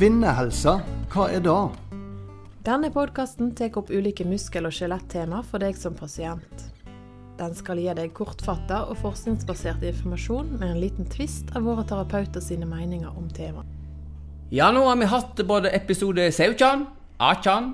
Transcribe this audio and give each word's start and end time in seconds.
Kvinnehelse, 0.00 0.72
hva 1.12 1.24
er 1.28 1.42
det? 1.44 1.54
Denne 2.64 2.88
podkasten 2.88 3.50
tar 3.52 3.74
opp 3.76 3.90
ulike 3.92 4.24
muskel- 4.24 4.64
og 4.64 4.72
skjelettema 4.72 5.42
for 5.44 5.60
deg 5.60 5.76
som 5.76 5.92
pasient. 5.92 6.62
Den 7.36 7.52
skal 7.58 7.76
gi 7.76 7.90
deg 7.98 8.14
kortfatta 8.16 8.78
og 8.88 8.96
forskningsbasert 9.02 9.84
informasjon 9.90 10.54
med 10.54 10.70
en 10.70 10.80
liten 10.80 11.10
tvist 11.12 11.52
av 11.52 11.68
våre 11.68 11.84
terapeuter 11.84 12.40
sine 12.40 12.64
meninger 12.70 13.10
om 13.12 13.26
temaet. 13.28 13.68
Ja, 14.48 14.70
nå 14.72 14.86
har 14.86 14.96
vi 15.02 15.10
hatt 15.10 15.42
både 15.44 15.74
episode 15.76 16.30
17, 16.32 16.86
18, 17.18 17.68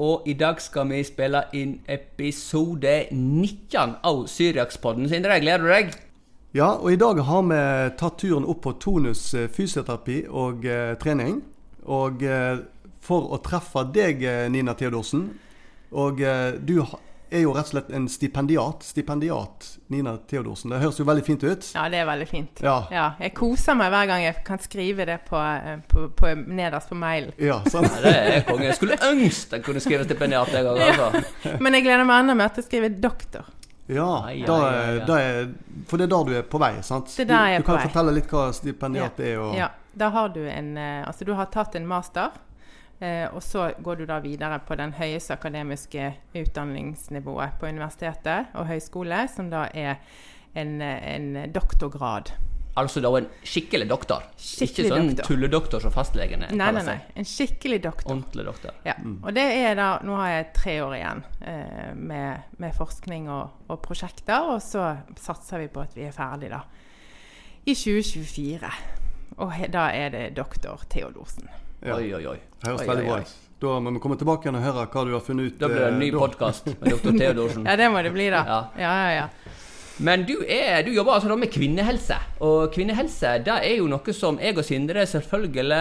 og 0.00 0.24
i 0.24 0.38
dag 0.40 0.64
skal 0.64 0.88
vi 0.88 1.02
spille 1.04 1.44
inn 1.52 1.82
episode 1.84 2.96
19 3.12 3.98
av 4.08 4.24
Syriakspodden. 4.24 5.12
Sindre, 5.12 5.36
gleder 5.44 5.68
du 5.68 5.74
deg? 5.74 5.92
Ja, 6.56 6.72
og 6.80 6.96
i 6.96 7.02
dag 7.04 7.20
har 7.28 7.46
vi 7.52 7.62
tatt 8.00 8.18
turen 8.24 8.48
opp 8.48 8.64
på 8.64 8.72
Tonus 8.80 9.28
eh, 9.36 9.52
fysioterapi 9.52 10.22
og 10.32 10.64
eh, 10.64 10.96
trening. 10.96 11.42
Og 11.88 12.22
eh, 12.22 12.58
for 13.04 13.32
å 13.32 13.38
treffe 13.44 13.84
deg, 13.94 14.22
eh, 14.28 14.46
Nina 14.52 14.74
Theodorsen. 14.76 15.28
Og 15.96 16.20
eh, 16.20 16.56
du 16.60 16.80
er 17.28 17.42
jo 17.44 17.52
rett 17.56 17.68
og 17.68 17.72
slett 17.74 17.90
en 17.96 18.06
stipendiat. 18.08 18.84
Stipendiat 18.84 19.66
Nina 19.92 20.14
Theodorsen. 20.28 20.72
Det 20.72 20.80
høres 20.82 21.00
jo 21.00 21.06
veldig 21.08 21.24
fint 21.26 21.44
ut. 21.44 21.68
Ja, 21.76 21.86
det 21.92 22.00
er 22.02 22.08
veldig 22.08 22.28
fint. 22.28 22.62
Ja. 22.64 22.78
jeg 23.20 23.32
koser 23.36 23.76
meg 23.76 23.92
hver 23.92 24.08
gang 24.10 24.24
jeg 24.24 24.38
kan 24.46 24.60
skrive 24.64 25.04
det 25.08 25.18
på, 25.28 25.40
på, 25.92 26.06
på, 26.16 26.32
nederst 26.48 26.88
på 26.92 26.96
mailen. 27.00 27.32
Ja, 27.40 27.60
sant? 27.68 27.88
Ja, 27.88 28.00
det 28.04 28.14
er 28.16 28.46
konge. 28.48 28.68
Jeg 28.70 28.78
skulle 28.80 29.00
ønske 29.10 29.60
jeg 29.60 29.64
kunne 29.68 29.84
skrive 29.84 30.08
stipendiat 30.08 30.52
en 30.60 30.68
gang. 30.70 30.82
Altså. 30.88 31.56
Men 31.64 31.76
jeg 31.78 31.88
gleder 31.88 32.08
meg 32.08 32.24
enda 32.24 32.36
mer 32.40 32.52
til 32.56 32.64
å 32.64 32.68
skrive 32.68 32.92
doktor. 32.96 33.48
Ja, 33.88 34.08
Ai, 34.28 34.42
da, 34.44 34.54
ai, 34.60 34.72
ai, 34.76 34.88
ai. 34.98 35.04
da 35.08 35.14
er, 35.24 35.46
for 35.88 35.96
det 35.96 36.04
er 36.04 36.10
der 36.12 36.24
du 36.28 36.32
er 36.36 36.42
på 36.44 36.58
vei, 36.60 36.74
sant? 36.84 37.08
Det 37.08 37.24
er 37.24 37.28
der 37.30 37.46
jeg 37.54 37.56
er 37.56 37.62
du, 37.62 37.62
du 37.62 37.68
kan 37.70 37.72
på 37.72 37.78
vei. 37.78 37.86
fortelle 37.88 38.12
litt 38.18 38.32
hva 38.34 38.42
stipendiat 38.52 39.22
er. 39.24 39.38
Og, 39.40 39.54
Ja, 39.56 39.68
da 39.98 40.10
har 40.14 40.32
du 40.34 40.42
en 40.48 40.76
eh, 40.76 41.06
Altså, 41.06 41.26
du 41.26 41.34
har 41.38 41.50
tatt 41.52 41.76
en 41.78 41.86
master, 41.88 42.34
eh, 43.00 43.26
og 43.32 43.42
så 43.44 43.70
går 43.82 44.02
du 44.02 44.06
da 44.08 44.20
videre 44.24 44.60
på 44.66 44.78
den 44.78 44.94
høyeste 44.98 45.36
akademiske 45.36 46.12
utdanningsnivået 46.38 47.58
på 47.60 47.70
universitetet 47.70 48.54
og 48.58 48.68
høyskole, 48.70 49.24
som 49.32 49.50
da 49.52 49.68
er 49.74 49.98
en, 50.58 50.80
en 50.82 51.34
doktorgrad. 51.52 52.32
Altså 52.78 53.00
da 53.02 53.10
en 53.18 53.26
skikkelig 53.42 53.88
doktor. 53.90 54.26
Skikkelig 54.38 54.86
Ikke 54.86 54.92
sånn 54.92 55.08
doktor. 55.10 55.26
tulledoktor 55.26 55.82
som 55.82 55.94
fastlegene 55.94 56.46
Nei, 56.46 56.58
nei, 56.60 56.66
kaller 56.68 56.84
nei. 56.86 56.94
seg. 56.94 57.14
En 57.18 57.26
skikkelig 57.26 57.78
doktor. 57.82 58.12
Ordentlig 58.14 58.44
doktor. 58.46 58.76
Ja, 58.86 58.94
og 59.02 59.32
det 59.34 59.46
er 59.56 59.74
da 59.78 59.88
Nå 60.06 60.18
har 60.20 60.30
jeg 60.30 60.50
tre 60.60 60.76
år 60.84 60.94
igjen 61.00 61.24
eh, 61.42 61.88
med, 61.98 62.52
med 62.62 62.76
forskning 62.78 63.26
og, 63.34 63.64
og 63.66 63.80
prosjekter, 63.82 64.52
og 64.54 64.62
så 64.62 64.92
satser 65.18 65.64
vi 65.64 65.72
på 65.74 65.82
at 65.82 65.98
vi 65.98 66.06
er 66.06 66.14
ferdig 66.14 66.52
da 66.54 66.62
i 67.68 67.74
2024. 67.74 68.70
Og 69.38 69.52
he, 69.54 69.68
da 69.70 69.88
er 69.94 70.10
det 70.14 70.24
doktor 70.36 70.82
Theodorsen. 70.90 71.46
Ja. 71.84 71.94
Oi, 71.94 72.10
oi, 72.14 72.24
oi. 72.26 72.38
Høres 72.64 72.88
veldig 72.88 73.06
bra 73.06 73.20
ut. 73.22 73.36
Da 73.58 73.78
må 73.82 73.90
vi 73.94 74.02
komme 74.02 74.18
tilbake 74.18 74.46
igjen 74.46 74.58
og 74.58 74.66
høre 74.66 74.84
hva 74.90 75.04
du 75.06 75.14
har 75.14 75.22
funnet 75.26 75.52
ut. 75.52 75.56
Da 75.60 75.70
blir 75.70 75.82
det 75.82 75.88
en 75.92 75.98
ny 76.02 76.10
eh, 76.10 76.18
podkast 76.18 76.68
med 76.74 76.92
doktor 76.94 77.16
Theodorsen. 77.18 77.66
Ja, 77.68 77.78
det 77.78 77.88
må 77.94 78.02
det 78.06 78.12
bli, 78.14 78.28
da. 78.34 78.42
Ja. 78.46 78.58
Ja, 78.78 78.92
ja, 79.02 79.10
ja. 79.22 79.54
Men 79.98 80.22
du, 80.28 80.36
er, 80.46 80.84
du 80.86 80.92
jobber 80.94 81.16
altså 81.16 81.30
da 81.32 81.36
med 81.38 81.50
kvinnehelse. 81.50 82.18
Og 82.46 82.70
kvinnehelse 82.74 83.32
det 83.46 83.56
er 83.66 83.74
jo 83.80 83.88
noe 83.90 84.14
som 84.14 84.38
jeg 84.38 84.54
og 84.54 84.66
Sindre 84.66 85.02
selvfølgelig 85.10 85.78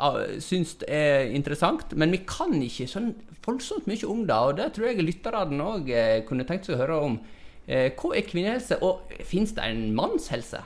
uh, 0.00 0.22
syns 0.40 0.78
er 0.88 1.28
interessant. 1.36 1.92
Men 1.92 2.12
vi 2.16 2.22
kan 2.28 2.56
ikke 2.64 2.88
sånn 2.88 3.12
voldsomt 3.44 3.88
mye 3.88 4.08
om 4.08 4.24
det, 4.24 4.36
og 4.36 4.56
det 4.60 4.70
tror 4.76 4.88
jeg 4.88 5.04
lytterne 5.04 5.68
òg 5.74 5.90
kunne 6.28 6.48
tenkt 6.48 6.68
seg 6.68 6.78
å 6.78 6.80
høre 6.80 7.00
om. 7.10 7.18
Eh, 7.64 7.90
hva 7.96 8.14
er 8.16 8.24
kvinnehelse, 8.28 8.80
og 8.84 9.12
fins 9.24 9.52
det 9.56 9.64
en 9.64 9.86
mannshelse? 9.96 10.60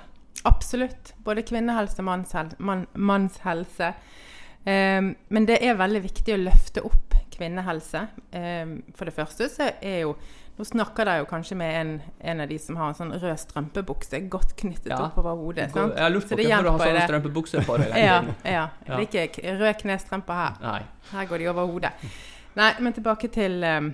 Absolutt. 0.49 1.13
Både 1.25 1.45
kvinnehelse 1.47 2.01
og 2.03 2.09
mannshel 2.09 2.55
mann, 2.65 2.87
mannshelse. 2.95 3.93
Um, 4.69 5.13
men 5.33 5.47
det 5.49 5.61
er 5.65 5.79
veldig 5.79 6.03
viktig 6.05 6.35
å 6.35 6.41
løfte 6.43 6.83
opp 6.85 7.15
kvinnehelse. 7.33 8.03
Um, 8.35 8.75
for 8.97 9.09
det 9.09 9.15
første 9.17 9.49
så 9.53 9.71
er 9.78 10.05
jo 10.06 10.19
Nå 10.59 10.65
snakker 10.67 11.06
jeg 11.06 11.21
jo 11.22 11.27
kanskje 11.31 11.55
med 11.55 11.75
en, 11.78 11.91
en 12.33 12.41
av 12.43 12.49
de 12.50 12.56
som 12.59 12.75
har 12.81 12.89
en 12.91 12.97
sånn 12.99 13.12
rød 13.15 13.37
strømpebukse 13.39 14.19
godt 14.27 14.56
knyttet 14.59 14.89
Ja. 14.91 14.97
oppover 15.05 15.37
hodet. 15.39 15.69
sant? 15.71 15.93
Jeg 15.95 16.03
har 16.03 16.11
lurt 16.11 16.27
på 16.27 16.34
det 16.34 16.47
hvorfor 16.49 16.65
du 16.65 16.71
har 16.72 16.83
sånn 16.83 17.05
strømpebukse 17.06 17.62
på 17.69 17.77
deg. 17.78 17.93
Ja, 17.95 18.17
ja. 18.43 18.65
Ja. 18.83 18.97
Det 18.99 19.06
er 19.15 19.28
ikke 19.28 19.55
rød 19.61 19.78
knestrømpe 19.84 20.34
her. 20.41 20.56
Nei. 20.65 20.81
Her 21.12 21.31
går 21.31 21.45
de 21.45 21.47
over 21.53 21.71
hodet. 21.71 21.93
Nei, 22.59 22.72
men 22.83 22.97
tilbake 22.97 23.31
til 23.31 23.55
um, 23.71 23.93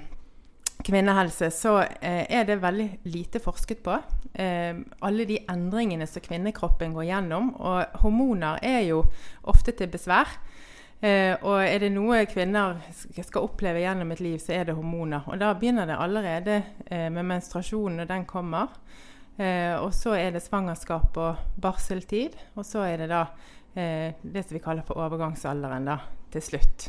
kvinnehelse. 0.82 1.50
Så 1.50 1.78
eh, 1.82 2.24
er 2.28 2.44
det 2.44 2.60
veldig 2.62 2.88
lite 3.04 3.40
forsket 3.40 3.82
på. 3.84 3.96
Eh, 4.32 4.74
alle 5.00 5.26
de 5.28 5.38
endringene 5.50 6.06
som 6.06 6.24
kvinnekroppen 6.24 6.94
går 6.96 7.08
gjennom. 7.08 7.54
Og 7.60 8.00
hormoner 8.02 8.60
er 8.62 8.82
jo 8.88 9.02
ofte 9.50 9.74
til 9.76 9.92
besvær. 9.92 10.30
Eh, 11.04 11.34
og 11.42 11.60
er 11.62 11.82
det 11.82 11.92
noe 11.94 12.24
kvinner 12.30 12.78
skal 12.92 13.48
oppleve 13.48 13.82
gjennom 13.84 14.14
et 14.14 14.22
liv, 14.24 14.38
så 14.40 14.56
er 14.56 14.68
det 14.68 14.76
hormoner. 14.78 15.26
Og 15.28 15.40
da 15.40 15.52
begynner 15.58 15.88
det 15.90 16.00
allerede 16.00 16.62
med 16.88 17.28
menstruasjonen 17.28 18.00
når 18.00 18.08
den 18.10 18.24
kommer. 18.30 18.72
Og 19.34 19.88
så 19.90 20.12
er 20.14 20.30
det 20.30 20.44
svangerskap 20.44 21.16
og 21.18 21.40
barseltid. 21.60 22.36
Og 22.54 22.62
så 22.66 22.84
er 22.86 23.02
det 23.02 23.10
da 23.10 23.24
det 23.74 24.44
som 24.44 24.54
vi 24.54 24.62
kaller 24.62 24.86
for 24.86 25.02
overgangsalderen 25.02 25.90
da, 25.90 25.98
til 26.30 26.44
slutt. 26.52 26.86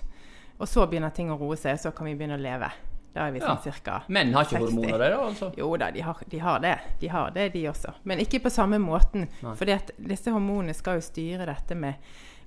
Og 0.61 0.69
så 0.69 0.85
begynner 0.85 1.09
ting 1.15 1.33
å 1.33 1.39
roe 1.41 1.57
seg, 1.57 1.79
og 1.79 1.87
så 1.87 1.95
kan 1.97 2.05
vi 2.05 2.13
begynne 2.13 2.37
å 2.37 2.45
leve. 2.45 2.69
Da 3.15 3.29
er 3.29 3.31
vi 3.31 3.39
sånn 3.39 3.55
Ja. 3.55 3.61
cirka 3.63 4.01
Menn 4.11 4.33
har 4.35 4.43
ikke 4.43 4.59
60. 4.59 4.65
hormoner, 4.65 4.97
de 4.99 5.09
da? 5.13 5.19
altså? 5.23 5.51
Jo 5.57 5.69
da, 5.79 5.87
de 5.95 6.01
har, 6.03 6.17
de 6.27 6.39
har 6.43 6.59
det. 6.59 6.73
De 6.99 7.07
har 7.07 7.29
det, 7.31 7.45
de 7.53 7.61
også. 7.71 7.93
Men 8.03 8.19
ikke 8.19 8.41
på 8.43 8.51
samme 8.51 8.77
måten. 8.83 9.29
For 9.55 9.65
disse 9.65 10.31
hormonene 10.35 10.75
skal 10.75 10.99
jo 10.99 11.05
styre 11.05 11.45
dette 11.47 11.75
med, 11.79 11.95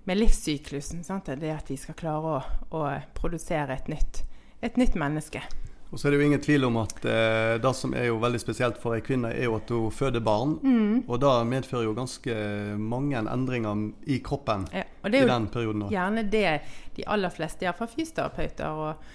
med 0.05 0.19
livssyklusen. 0.21 1.01
Sant? 1.05 1.31
Det 1.41 1.55
at 1.55 1.71
vi 1.73 1.77
skal 1.81 1.97
klare 1.97 2.35
å, 2.37 2.43
å 2.77 2.83
produsere 3.17 3.73
et 3.81 3.89
nytt, 3.89 4.23
et 4.61 4.77
nytt 4.77 4.95
menneske. 5.01 5.41
Og 5.89 5.97
så 5.97 6.09
er 6.09 6.13
det 6.13 6.19
jo 6.21 6.25
ingen 6.27 6.41
tvil 6.45 6.67
om 6.69 6.77
at 6.83 6.99
eh, 7.09 7.55
det 7.65 7.71
som 7.75 7.95
er 7.97 8.11
jo 8.11 8.19
veldig 8.21 8.39
spesielt 8.43 8.77
for 8.77 8.93
ei 8.93 9.01
kvinne, 9.01 9.31
er 9.33 9.47
jo 9.49 9.55
at 9.57 9.71
hun 9.73 9.89
føder 9.91 10.21
barn. 10.21 10.59
Mm. 10.61 10.99
Og 11.09 11.17
det 11.23 11.31
medfører 11.49 11.87
jo 11.89 11.95
ganske 11.97 12.35
mange 12.77 13.17
endringer 13.25 13.87
i 14.05 14.19
kroppen 14.21 14.67
Ja, 14.77 14.85
og 15.01 15.09
det 15.11 15.23
er 15.23 15.25
jo 15.25 15.31
den 15.33 15.47
perioden. 15.49 15.87
gjerne 15.89 16.27
det 16.29 16.61
de 16.99 17.07
aller 17.09 17.33
fleste, 17.33 17.65
iallfall 17.65 17.89
fysioterapeuter 17.89 18.69
og, 18.85 19.09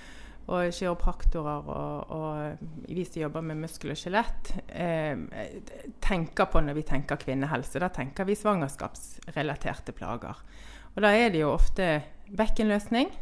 og 0.51 0.73
kiropraktorer 0.75 1.69
og, 1.71 2.09
og 2.11 2.89
vi 2.89 3.05
som 3.07 3.21
jobber 3.21 3.45
med 3.47 3.61
muskel 3.63 3.93
og 3.93 3.99
skjelett, 3.99 4.51
eh, 4.67 5.15
tenker 6.03 6.49
på 6.51 6.63
når 6.63 6.77
vi 6.77 6.85
tenker 6.87 7.21
kvinnehelse. 7.21 7.79
Da 7.79 7.89
tenker 7.93 8.27
vi 8.27 8.35
svangerskapsrelaterte 8.35 9.95
plager. 9.95 10.43
Og 10.93 10.99
da 11.05 11.13
er 11.15 11.31
det 11.33 11.45
jo 11.45 11.53
ofte 11.53 11.87
bekkenløsning. 12.27 13.13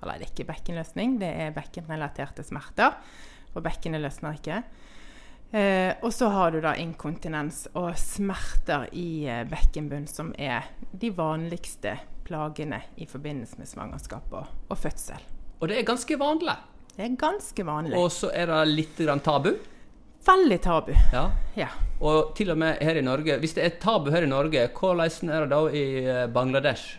Eller 0.00 0.20
det 0.20 0.28
er 0.28 0.34
ikke 0.34 0.48
bekkenløsning, 0.52 1.18
det 1.20 1.32
er 1.46 1.56
bekkenrelaterte 1.56 2.44
smerter. 2.44 2.96
For 3.50 3.64
bekkenet 3.64 4.04
løsner 4.04 4.36
ikke. 4.38 4.62
Eh, 5.50 5.96
og 6.04 6.12
så 6.14 6.28
har 6.30 6.52
du 6.54 6.60
da 6.62 6.76
inkontinens 6.78 7.64
og 7.74 7.96
smerter 7.98 8.86
i 8.94 9.26
eh, 9.26 9.42
bekkenbunn, 9.50 10.06
som 10.06 10.30
er 10.38 10.68
de 10.92 11.10
vanligste 11.16 11.96
plagene 12.28 12.84
i 13.02 13.08
forbindelse 13.10 13.58
med 13.58 13.68
svangerskap 13.72 14.30
og, 14.30 14.46
og 14.70 14.78
fødsel. 14.78 15.39
Og 15.60 15.68
det 15.68 15.76
er 15.76 15.84
ganske 15.88 16.16
vanlig. 16.16 16.56
Det 16.96 17.04
er 17.04 17.16
ganske 17.20 17.64
vanlig. 17.64 17.96
Og 18.00 18.08
så 18.12 18.30
er 18.32 18.48
det 18.48 18.60
litt 18.72 19.00
grann 19.00 19.20
tabu. 19.24 19.52
Veldig 20.24 20.58
tabu. 20.64 20.92
Ja. 21.12 21.30
Ja. 21.56 21.68
Og 22.00 22.32
til 22.36 22.52
og 22.52 22.58
med 22.60 22.80
her 22.84 22.96
i 22.96 23.04
Norge. 23.04 23.36
Hvis 23.40 23.54
det 23.56 23.66
er 23.66 23.76
tabu 23.80 24.10
her 24.12 24.24
i 24.24 24.30
Norge, 24.30 24.66
hvordan 24.76 25.32
er 25.32 25.44
det 25.44 25.50
da 25.52 25.60
i 25.68 25.84
eh, 26.04 26.26
Bangladesh? 26.32 26.96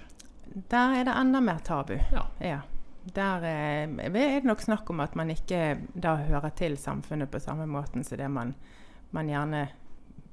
Der 0.70 1.00
er 1.00 1.10
det 1.10 1.18
enda 1.18 1.42
mer 1.42 1.62
tabu. 1.66 1.96
Ja. 2.14 2.28
Ja. 2.42 2.60
Der 3.16 3.46
eh, 3.50 4.06
er 4.06 4.14
det 4.14 4.46
nok 4.46 4.62
snakk 4.62 4.90
om 4.94 5.02
at 5.02 5.18
man 5.18 5.34
ikke 5.34 5.80
da 5.94 6.16
hører 6.22 6.54
til 6.58 6.78
samfunnet 6.78 7.32
på 7.32 7.42
samme 7.42 7.66
måten 7.66 8.06
som 8.06 8.22
det 8.22 8.30
man, 8.30 8.54
man 9.10 9.30
gjerne 9.30 9.68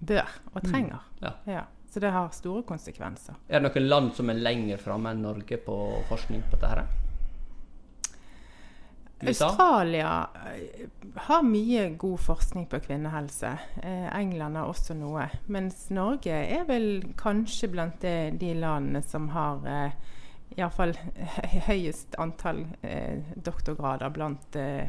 bør 0.00 0.38
og 0.52 0.62
trenger. 0.68 1.04
Ja. 1.24 1.32
Ja. 1.48 1.66
Så 1.88 2.00
det 2.00 2.12
har 2.12 2.28
store 2.36 2.62
konsekvenser. 2.68 3.40
Er 3.48 3.60
det 3.60 3.70
noen 3.70 3.88
land 3.88 4.14
som 4.16 4.28
er 4.28 4.40
lenger 4.40 4.80
framme 4.80 5.16
enn 5.16 5.24
Norge 5.24 5.56
på 5.64 5.76
forskning 6.10 6.44
på 6.50 6.60
dette? 6.60 6.84
USA? 9.20 9.48
Australia 9.48 10.28
eh, 10.34 10.86
har 11.14 11.42
mye 11.42 11.88
god 11.88 12.20
forskning 12.20 12.66
på 12.66 12.80
kvinnehelse. 12.80 13.58
Eh, 13.82 14.06
England 14.18 14.56
har 14.56 14.70
også 14.70 14.94
noe. 14.94 15.26
Mens 15.46 15.88
Norge 15.90 16.34
er 16.34 16.64
vel 16.68 17.02
kanskje 17.18 17.70
blant 17.72 17.98
de, 18.04 18.30
de 18.38 18.52
landene 18.54 19.02
som 19.02 19.28
har 19.34 19.66
eh, 19.66 19.96
iallfall 20.58 20.94
høyest 21.68 22.14
antall 22.22 22.64
eh, 22.82 23.18
doktorgrader 23.34 24.14
blant 24.14 24.58
eh, 24.58 24.86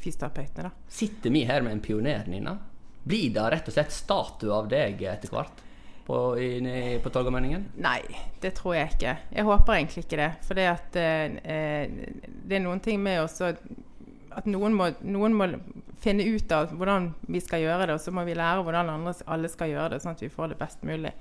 fysioterapeutene. 0.00 0.72
Sitter 0.88 1.30
vi 1.30 1.44
her 1.48 1.62
med 1.62 1.76
en 1.76 1.84
pioner, 1.84 2.24
Nina? 2.26 2.56
Blir 3.02 3.34
det 3.34 3.50
rett 3.50 3.68
og 3.68 3.74
slett 3.74 3.92
statue 3.92 4.54
av 4.54 4.68
deg 4.70 5.02
etter 5.10 5.32
hvert 5.32 5.62
på, 6.06 6.18
i, 6.38 6.98
på 7.02 7.12
Torgallmenningen? 7.14 7.68
Nei, 7.82 8.00
det 8.42 8.54
tror 8.58 8.76
jeg 8.76 8.94
ikke. 8.94 9.16
Jeg 9.32 9.46
håper 9.48 9.78
egentlig 9.78 10.04
ikke 10.06 10.20
det. 10.20 10.30
For 10.46 10.58
det 10.58 10.68
at 10.72 10.98
eh, 11.00 11.86
det 12.42 12.58
er 12.58 12.64
noen 12.64 12.82
ting 12.84 13.02
med 13.02 13.22
også 13.22 13.52
at 14.32 14.48
noen 14.48 14.74
må, 14.76 14.88
noen 15.04 15.36
må 15.36 15.48
finne 16.02 16.24
ut 16.24 16.52
av 16.54 16.72
hvordan 16.74 17.12
vi 17.30 17.40
skal 17.42 17.62
gjøre 17.62 17.86
det, 17.86 17.96
og 17.96 18.02
så 18.02 18.14
må 18.14 18.24
vi 18.26 18.36
lære 18.36 18.64
hvordan 18.64 18.90
andre, 18.90 19.14
alle 19.30 19.50
skal 19.52 19.70
gjøre 19.70 19.94
det, 19.94 20.02
sånn 20.02 20.16
at 20.16 20.24
vi 20.24 20.32
får 20.32 20.52
det 20.52 20.60
best 20.60 20.84
mulig. 20.86 21.12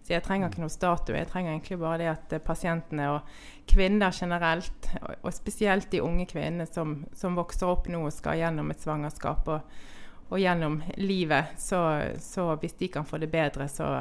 Så 0.00 0.14
jeg 0.14 0.24
trenger 0.24 0.48
ikke 0.48 0.62
noe 0.62 0.72
statue. 0.72 1.18
Jeg 1.18 1.28
trenger 1.28 1.52
egentlig 1.52 1.76
bare 1.82 1.98
det 2.00 2.08
at 2.14 2.32
eh, 2.32 2.42
pasientene 2.42 3.10
og 3.16 3.40
kvinner 3.70 4.14
generelt, 4.16 4.90
og, 5.02 5.12
og 5.20 5.34
spesielt 5.36 5.90
de 5.92 6.02
unge 6.04 6.26
kvinnene 6.30 6.66
som, 6.70 7.02
som, 7.16 7.36
vokser 7.38 7.68
opp 7.68 7.90
nå 7.92 8.06
og 8.06 8.14
skal 8.14 8.40
gjennom 8.40 8.72
et 8.72 8.80
svangerskap 8.80 9.50
og, 9.52 9.76
og 10.30 10.40
gjennom 10.40 10.80
livet, 10.96 11.52
så, 11.60 11.82
så 12.22 12.48
hvis 12.62 12.78
de 12.80 12.88
kan 12.96 13.06
få 13.06 13.20
det 13.20 13.28
bedre, 13.32 13.68
så 13.68 13.92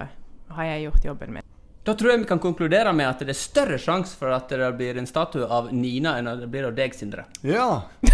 har 0.56 0.64
jeg 0.66 0.84
gjort 0.88 1.06
jobben 1.06 1.34
min. 1.34 1.44
Da 1.84 1.94
tror 1.96 2.12
jeg 2.12 2.20
vi 2.20 2.26
kan 2.30 2.40
konkludere 2.44 2.92
med 2.94 3.08
at 3.08 3.20
det 3.24 3.30
er 3.34 3.38
større 3.40 3.78
sjanse 3.82 4.18
for 4.20 4.30
at 4.36 4.50
det 4.52 4.68
blir 4.78 4.98
en 5.00 5.08
statue 5.08 5.48
av 5.48 5.72
Nina 5.74 6.18
enn 6.20 6.28
at 6.28 6.40
det 6.44 6.50
blir 6.52 6.68
av 6.68 6.76
deg, 6.78 6.94
Sindre. 6.94 7.24
Ja. 7.42 7.82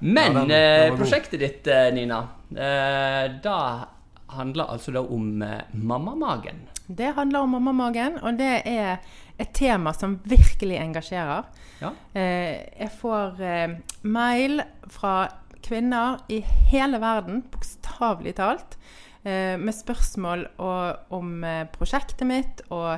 Men 0.00 0.32
Ja, 0.32 0.38
den- 0.40 0.48
den 0.48 0.82
eh, 0.84 0.88
god. 0.90 0.98
prosjektet 0.98 1.40
ditt, 1.40 1.66
eh, 1.66 1.92
Nina, 1.94 2.28
eh, 2.50 3.30
da 3.42 3.88
handler 4.28 4.64
altså 4.70 4.92
da 4.92 5.00
om 5.00 5.44
mammamagen. 5.72 6.54
Det 6.86 7.14
handler 7.16 7.40
om 7.40 7.50
mammamagen, 7.50 8.18
og 8.22 8.36
det 8.38 8.62
er 8.66 8.98
et 9.38 9.52
tema 9.54 9.92
som 9.92 10.18
virkelig 10.24 10.78
engasjerer. 10.78 11.44
Ja. 11.80 11.90
Eh, 12.14 12.64
jeg 12.78 12.90
får 13.00 13.76
mail 14.02 14.62
fra 14.88 15.28
kvinner 15.62 16.18
i 16.28 16.40
hele 16.70 17.00
verden, 17.02 17.42
bokstavelig 17.52 18.36
talt, 18.38 18.76
eh, 19.22 19.56
med 19.60 19.74
spørsmål 19.74 20.46
om 20.58 21.32
eh, 21.44 21.64
prosjektet 21.72 22.26
mitt 22.28 22.62
og 22.68 22.94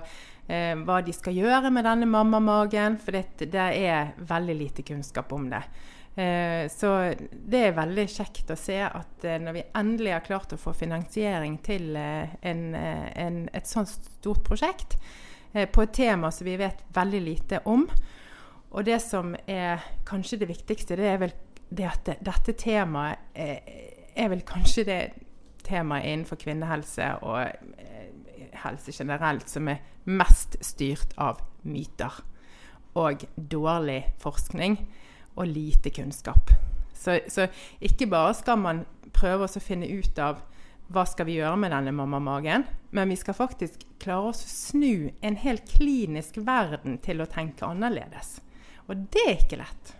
eh, 0.48 0.74
hva 0.78 1.00
de 1.06 1.14
skal 1.16 1.36
gjøre 1.36 1.72
med 1.72 1.86
denne 1.88 2.08
mammamagen, 2.10 2.98
for 3.00 3.16
det, 3.16 3.50
det 3.52 3.70
er 3.80 4.12
veldig 4.18 4.58
lite 4.58 4.86
kunnskap 4.86 5.32
om 5.36 5.50
det. 5.52 5.64
Så 6.74 6.88
det 7.30 7.60
er 7.64 7.76
veldig 7.76 8.02
kjekt 8.10 8.50
å 8.50 8.56
se 8.58 8.74
at 8.82 9.22
når 9.40 9.54
vi 9.54 9.60
endelig 9.78 10.10
har 10.10 10.24
klart 10.26 10.52
å 10.52 10.58
få 10.58 10.74
finansiering 10.76 11.54
til 11.64 11.94
en, 11.96 12.64
en, 12.74 13.38
et 13.54 13.70
sånt 13.70 13.88
stort 13.88 14.42
prosjekt, 14.44 14.98
på 15.54 15.84
et 15.86 15.94
tema 15.94 16.32
som 16.34 16.50
vi 16.50 16.58
vet 16.60 16.82
veldig 16.92 17.20
lite 17.24 17.62
om, 17.70 17.86
og 18.74 18.84
det 18.90 18.98
som 19.02 19.32
er 19.46 19.86
kanskje 20.06 20.42
det 20.42 20.50
viktigste, 20.50 20.98
det 20.98 21.08
er 21.14 21.22
vel 21.22 21.32
det 21.70 21.86
at 21.86 22.10
dette 22.26 22.54
temaet 22.58 23.30
er, 23.34 23.60
er 24.16 24.30
vel 24.32 24.42
kanskje 24.46 24.86
det 24.88 25.00
temaet 25.66 26.08
innenfor 26.08 26.40
kvinnehelse 26.40 27.12
og 27.22 27.44
eh, 27.44 28.50
helse 28.64 28.92
generelt 28.94 29.48
som 29.50 29.68
er 29.70 29.82
mest 30.10 30.58
styrt 30.64 31.14
av 31.20 31.42
myter 31.62 32.22
og 32.98 33.22
dårlig 33.36 34.02
forskning 34.18 34.78
og 35.36 35.46
lite 35.46 35.92
kunnskap. 35.94 36.50
Så, 36.94 37.20
så 37.28 37.46
ikke 37.80 38.08
bare 38.10 38.34
skal 38.36 38.58
man 38.60 38.84
prøve 39.14 39.46
å 39.46 39.62
finne 39.62 39.88
ut 39.88 40.18
av 40.20 40.42
hva 40.90 41.04
skal 41.06 41.28
vi 41.28 41.36
gjøre 41.38 41.58
med 41.60 41.70
denne 41.70 41.94
mammamagen, 41.94 42.64
men 42.90 43.12
vi 43.12 43.16
skal 43.18 43.36
faktisk 43.38 43.84
klare 44.02 44.32
oss 44.32 44.42
å 44.42 44.50
snu 44.50 45.10
en 45.22 45.38
helt 45.38 45.70
klinisk 45.70 46.40
verden 46.42 46.98
til 47.04 47.22
å 47.22 47.30
tenke 47.30 47.68
annerledes. 47.68 48.40
Og 48.90 49.06
det 49.14 49.26
er 49.28 49.36
ikke 49.38 49.60
lett. 49.62 49.94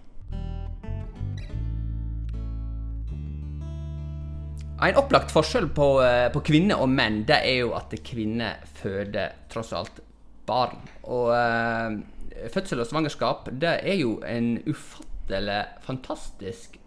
En 4.81 4.97
opplagt 4.97 5.33
forskjell 5.35 5.67
på, 5.77 5.87
eh, 6.01 6.31
på 6.33 6.41
kvinner 6.41 6.81
og 6.81 6.89
menn, 6.89 7.23
det 7.29 7.37
er 7.45 7.59
jo 7.67 7.75
at 7.77 7.93
kvinner 8.01 8.63
føder 8.81 9.35
tross 9.53 9.75
alt 9.77 10.01
barn. 10.49 10.81
Og 11.05 11.35
eh, 11.37 12.49
fødsel 12.55 12.81
og 12.81 12.89
svangerskap, 12.89 13.51
det 13.61 13.75
er 13.85 13.99
jo 14.01 14.15
en 14.25 14.55
ufattelig 14.65 15.61
fantastisk 15.85 16.79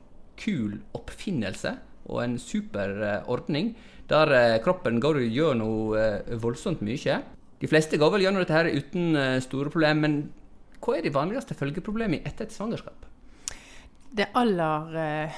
kul 0.41 0.79
oppfinnelse 0.97 1.75
og 2.09 2.23
en 2.23 2.39
super 2.41 2.97
eh, 2.97 3.29
ordning 3.29 3.75
der 4.09 4.33
eh, 4.35 4.59
kroppen 4.63 4.99
går 4.99 5.21
noe 5.55 6.01
eh, 6.01 6.35
voldsomt 6.41 6.81
mye. 6.81 7.21
De 7.61 7.69
fleste 7.69 7.97
går 8.01 8.11
vel 8.15 8.25
gjennom 8.25 8.41
dette 8.41 8.57
her 8.57 8.73
uten 8.73 9.15
eh, 9.15 9.39
store 9.45 9.69
problemer, 9.69 10.01
men 10.01 10.79
hva 10.83 10.97
er 10.97 11.05
de 11.05 11.13
vanligste 11.13 11.55
følgeproblemene 11.55 12.25
etter 12.25 12.49
et 12.49 12.55
svangerskap? 12.55 13.05
Det 14.15 14.27
aller 14.37 14.95
eh, 15.01 15.31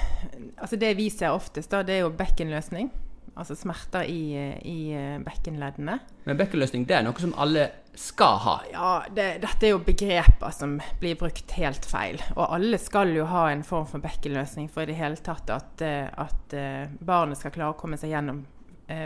Altså 0.59 0.75
det 0.79 0.93
vi 0.97 1.09
ser 1.13 1.31
oftest, 1.31 1.71
da, 1.71 1.79
det 1.87 1.93
er 1.95 2.01
jo 2.05 2.09
bekkenløsning. 2.11 2.89
Altså 3.35 3.55
smerter 3.55 4.03
i, 4.07 4.19
eh, 4.39 4.57
i 4.67 4.79
eh, 4.95 5.17
bekkenleddene. 5.23 5.97
Men 6.25 6.37
bekkenløsning 6.39 6.85
det 6.87 6.97
er 6.97 7.05
noe 7.07 7.19
som 7.19 7.33
alle 7.39 7.69
skal 7.95 8.37
ha. 8.43 8.55
Ja, 8.73 8.89
det, 9.15 9.27
dette 9.43 9.67
er 9.67 9.71
jo 9.75 9.79
begreper 9.83 10.51
som 10.55 10.77
blir 10.99 11.15
brukt 11.19 11.51
helt 11.55 11.87
feil. 11.87 12.19
Og 12.35 12.43
alle 12.57 12.79
skal 12.83 13.13
jo 13.15 13.27
ha 13.31 13.45
en 13.53 13.63
form 13.63 13.87
for 13.87 14.03
bekkenløsning 14.03 14.67
for 14.71 14.83
i 14.83 14.89
det 14.91 14.97
hele 14.99 15.15
tatt 15.23 15.51
at, 15.55 15.79
at 15.79 16.55
barnet 16.99 17.39
skal 17.39 17.53
klare 17.55 17.71
å 17.71 17.79
komme 17.79 17.95
seg 17.99 18.11
gjennom 18.11 18.43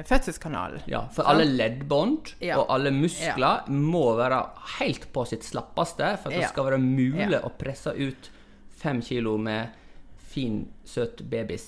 fødselskanalen. 0.10 0.82
Ja, 0.90 1.04
for 1.14 1.30
alle 1.30 1.46
leddbånd 1.46 2.34
Ja. 2.44 2.58
og 2.60 2.74
alle 2.74 2.90
muskler 2.92 3.70
må 3.70 4.02
være 4.18 4.42
helt 4.80 5.06
på 5.14 5.24
sitt 5.30 5.46
slappeste 5.46 6.16
for 6.18 6.34
at 6.34 6.36
det 6.40 6.42
Ja. 6.48 6.50
skal 6.52 6.66
være 6.72 6.82
mulig 6.82 7.30
Ja. 7.38 7.46
å 7.46 7.54
presse 7.54 7.94
ut 7.96 8.30
fem 8.80 9.02
kilo 9.06 9.36
med 9.38 9.76
fin, 10.32 10.62
søt 10.86 11.22
babys 11.30 11.66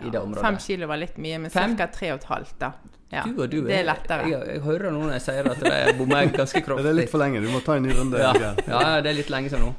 i 0.00 0.08
det 0.10 0.18
området. 0.20 0.44
Fem 0.44 0.58
kilo 0.62 0.88
var 0.90 1.00
litt 1.02 1.18
mye, 1.20 1.38
men 1.42 1.50
ca. 1.52 1.86
tre 1.92 2.12
og 2.14 2.22
et 2.22 2.28
halvt, 2.30 2.56
da. 2.62 2.72
Ja, 3.10 3.24
Du 3.26 3.40
og 3.42 3.50
du 3.50 3.64
det 3.66 3.74
er 3.80 3.86
lettere. 3.88 4.28
Jeg, 4.30 4.38
jeg 4.54 4.60
hører 4.62 4.92
noen 4.94 5.10
jeg 5.16 5.22
sier 5.24 5.48
at 5.50 5.58
det 5.64 5.96
bommer 5.98 6.28
ganske 6.30 6.62
kraftig. 6.66 6.84
Det 6.86 6.92
er 6.92 6.98
litt 7.00 7.10
for 7.10 7.22
lenge. 7.22 7.40
Du 7.42 7.48
må 7.50 7.58
ta 7.66 7.74
en 7.76 7.82
ny 7.88 7.96
runde. 7.96 8.20
Ja, 8.22 8.30
ja, 8.54 8.82
det 9.02 9.10
er 9.10 9.18
litt 9.18 9.32
lenge 9.34 9.50
siden 9.50 9.66
nå. 9.66 9.72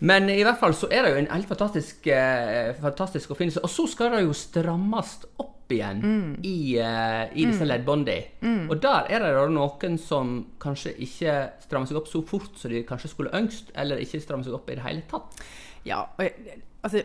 Men 0.00 0.30
i 0.32 0.42
hvert 0.42 0.56
fall 0.60 0.72
så 0.74 0.88
er 0.90 1.04
det 1.04 1.10
jo 1.12 1.18
en 1.20 1.30
helt 1.34 1.48
fantastisk, 1.50 2.06
eh, 2.08 2.70
fantastisk 2.80 3.30
oppfinnelse. 3.34 3.60
Og 3.62 3.68
så 3.68 3.84
skal 3.92 4.14
det 4.14 4.22
jo 4.24 4.32
strammes 4.32 5.18
opp 5.38 5.56
igjen 5.70 6.00
Mm. 6.02 6.30
i, 6.42 6.78
eh, 6.82 7.28
i 7.36 7.44
disse 7.46 7.64
leddbåndene. 7.68 8.68
Og 8.70 8.80
der 8.82 9.06
er 9.10 9.18
det 9.22 9.34
da 9.36 9.44
noen 9.52 9.98
som 9.98 10.46
kanskje 10.58 10.94
ikke 10.98 11.34
strammer 11.62 11.86
seg 11.86 11.96
opp 12.00 12.08
så 12.08 12.22
fort 12.26 12.56
som 12.58 12.70
de 12.72 12.82
kanskje 12.82 13.08
skulle 13.12 13.30
ønskt, 13.36 13.70
eller 13.76 14.00
ikke 14.02 14.20
strammer 14.24 14.44
seg 14.48 14.54
opp 14.56 14.70
i 14.70 14.74
det 14.74 14.82
hele 14.82 15.02
tatt. 15.10 15.44
Ja, 15.84 16.00
og 16.18 16.26
altså, 16.82 17.02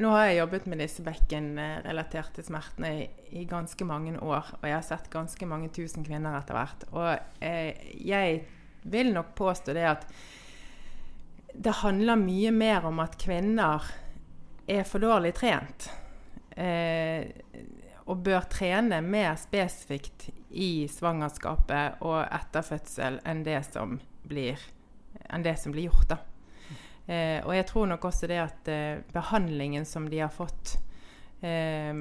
nå 0.00 0.10
har 0.10 0.26
jeg 0.26 0.38
jobbet 0.40 0.66
med 0.66 0.78
disse 0.78 1.02
bekkenrelaterte 1.06 2.42
smertene 2.42 2.90
i, 3.02 3.08
i 3.40 3.44
ganske 3.44 3.84
mange 3.86 4.16
år, 4.18 4.44
og 4.58 4.66
jeg 4.66 4.74
har 4.74 4.82
sett 4.86 5.10
ganske 5.12 5.46
mange 5.46 5.68
tusen 5.68 6.04
kvinner 6.06 6.38
etter 6.40 6.56
hvert. 6.56 6.84
Og 6.92 7.18
eh, 7.44 7.74
jeg 8.00 8.42
vil 8.90 9.12
nok 9.12 9.34
påstå 9.38 9.74
det 9.76 9.84
at 9.86 10.06
det 11.54 11.80
handler 11.82 12.20
mye 12.20 12.50
mer 12.54 12.86
om 12.88 13.00
at 13.02 13.18
kvinner 13.20 13.84
er 14.70 14.84
for 14.86 15.02
dårlig 15.02 15.32
trent. 15.38 15.90
Eh, 16.50 17.26
og 18.10 18.22
bør 18.26 18.46
trene 18.50 19.00
mer 19.04 19.36
spesifikt 19.38 20.28
i 20.50 20.88
svangerskapet 20.90 22.02
og 22.06 22.24
etter 22.24 22.66
fødsel 22.66 23.20
enn 23.28 23.44
det 23.46 23.60
som 23.68 23.98
blir, 24.26 24.58
det 25.44 25.56
som 25.62 25.74
blir 25.74 25.90
gjort. 25.90 26.16
Eh, 27.06 27.38
og 27.44 27.54
jeg 27.54 27.66
tror 27.70 27.90
nok 27.90 28.04
også 28.10 28.30
det 28.30 28.40
at 28.42 28.70
eh, 28.70 29.02
behandlingen 29.14 29.86
som 29.86 30.08
de 30.10 30.22
har 30.22 30.32
fått, 30.34 30.76
eh, 31.46 31.94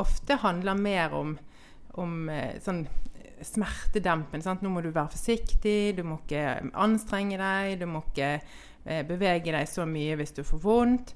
ofte 0.00 0.40
handler 0.42 0.80
mer 0.80 1.16
om, 1.16 1.36
om 2.00 2.28
eh, 2.32 2.56
sånn 2.64 2.86
smertedempende. 3.46 4.44
Sant? 4.44 4.64
Nå 4.64 4.72
må 4.72 4.82
du 4.84 4.90
være 4.90 5.14
forsiktig, 5.14 5.96
du 5.98 6.04
må 6.06 6.20
ikke 6.22 6.60
anstrenge 6.78 7.40
deg, 7.40 7.76
du 7.80 7.86
må 7.90 8.04
ikke 8.08 8.32
eh, 8.38 9.04
bevege 9.08 9.54
deg 9.54 9.68
så 9.70 9.86
mye 9.88 10.18
hvis 10.20 10.36
du 10.36 10.42
får 10.46 10.64
vondt. 10.64 11.14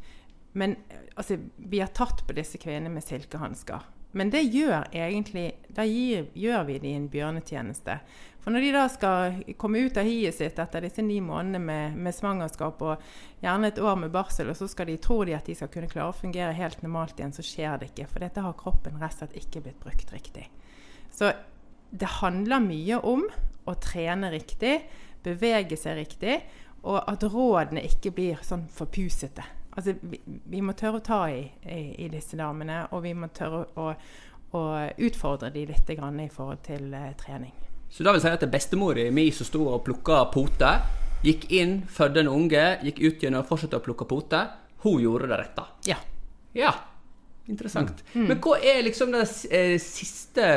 Men 0.59 0.77
eh, 0.89 1.09
altså, 1.17 1.39
vi 1.57 1.83
har 1.83 1.93
tatt 1.97 2.25
på 2.27 2.37
disse 2.37 2.61
kvinnene 2.63 2.93
med 2.95 3.07
silkehansker. 3.07 3.91
Men 4.15 4.31
det 4.31 4.45
gjør 4.55 4.85
egentlig 4.95 5.49
Da 5.75 5.83
gir, 5.83 6.29
gjør 6.39 6.69
vi 6.69 6.79
dem 6.79 7.01
en 7.01 7.09
bjørnetjeneste. 7.11 7.99
For 8.45 8.53
når 8.53 8.61
de 8.61 8.73
da 8.75 8.83
skal 8.93 9.39
komme 9.59 9.81
ut 9.87 9.97
av 9.97 10.05
hiet 10.05 10.37
sitt 10.37 10.59
etter 10.61 10.85
disse 10.85 11.03
ni 11.03 11.17
månedene 11.25 11.63
med, 11.65 11.97
med 11.97 12.15
svangerskap 12.15 12.83
og 12.85 13.07
gjerne 13.41 13.71
et 13.73 13.81
år 13.81 13.97
med 14.03 14.13
barsel, 14.13 14.51
og 14.53 14.59
så 14.59 14.69
skal 14.69 14.91
de, 14.91 14.99
tror 15.01 15.25
de 15.25 15.35
at 15.35 15.49
de 15.49 15.57
skal 15.57 15.71
kunne 15.73 15.89
klare 15.89 16.13
å 16.13 16.19
fungere 16.19 16.53
helt 16.55 16.85
normalt 16.85 17.17
igjen, 17.19 17.33
så 17.33 17.43
skjer 17.47 17.81
det 17.81 17.89
ikke. 17.91 18.07
For 18.13 18.21
dette 18.21 18.45
har 18.45 18.59
kroppen 18.61 19.01
rett 19.01 19.17
og 19.17 19.25
slett 19.25 19.39
ikke 19.41 19.65
blitt 19.65 19.81
brukt 19.81 20.13
riktig. 20.13 20.45
Så 21.15 21.33
det 21.95 22.11
handler 22.21 22.63
mye 22.65 22.99
om 23.07 23.25
å 23.65 23.75
trene 23.81 24.31
riktig, 24.33 24.77
bevege 25.25 25.77
seg 25.79 25.99
riktig, 26.03 26.39
og 26.85 26.99
at 27.09 27.23
rådene 27.31 27.85
ikke 27.87 28.13
blir 28.13 28.41
sånn 28.45 28.67
forpusete. 28.73 29.45
Altså, 29.75 29.95
vi, 30.03 30.21
vi 30.51 30.61
må 30.63 30.75
tørre 30.79 31.01
å 31.01 31.05
ta 31.05 31.21
i, 31.33 31.41
i, 31.65 31.81
i 32.05 32.09
disse 32.13 32.37
damene, 32.39 32.85
og 32.93 33.05
vi 33.07 33.15
må 33.17 33.31
tørre 33.35 33.65
å, 33.81 33.87
å 34.55 34.65
utfordre 35.07 35.51
dem 35.55 35.71
litt 35.71 35.95
grann 35.97 36.21
i 36.23 36.29
forhold 36.31 36.63
til 36.67 36.93
uh, 36.93 37.09
trening. 37.19 37.55
Så 37.91 38.05
da 38.05 38.13
vil 38.15 38.23
si 38.23 38.31
at 38.31 38.45
bestemora 38.51 39.07
mi 39.15 39.29
som 39.35 39.49
sto 39.49 39.65
og 39.71 39.85
plukka 39.87 40.25
poter, 40.35 40.85
gikk 41.25 41.49
inn, 41.57 41.79
fødte 41.89 42.25
en 42.25 42.33
unge, 42.33 42.65
gikk 42.85 43.01
ut 43.01 43.23
igjen 43.23 43.39
og 43.39 43.49
fortsatte 43.49 43.81
å 43.81 43.85
plukke 43.85 44.07
poter, 44.11 44.51
hun 44.85 45.01
gjorde 45.01 45.31
det 45.31 45.41
rette. 45.41 45.69
Ja. 45.89 45.97
Ja, 46.55 46.71
interessant. 47.51 48.05
Men 48.15 48.39
hva 48.45 48.59
er 48.63 48.85
liksom 48.85 49.15
det 49.15 49.25
eh, 49.51 49.79
siste 49.83 50.51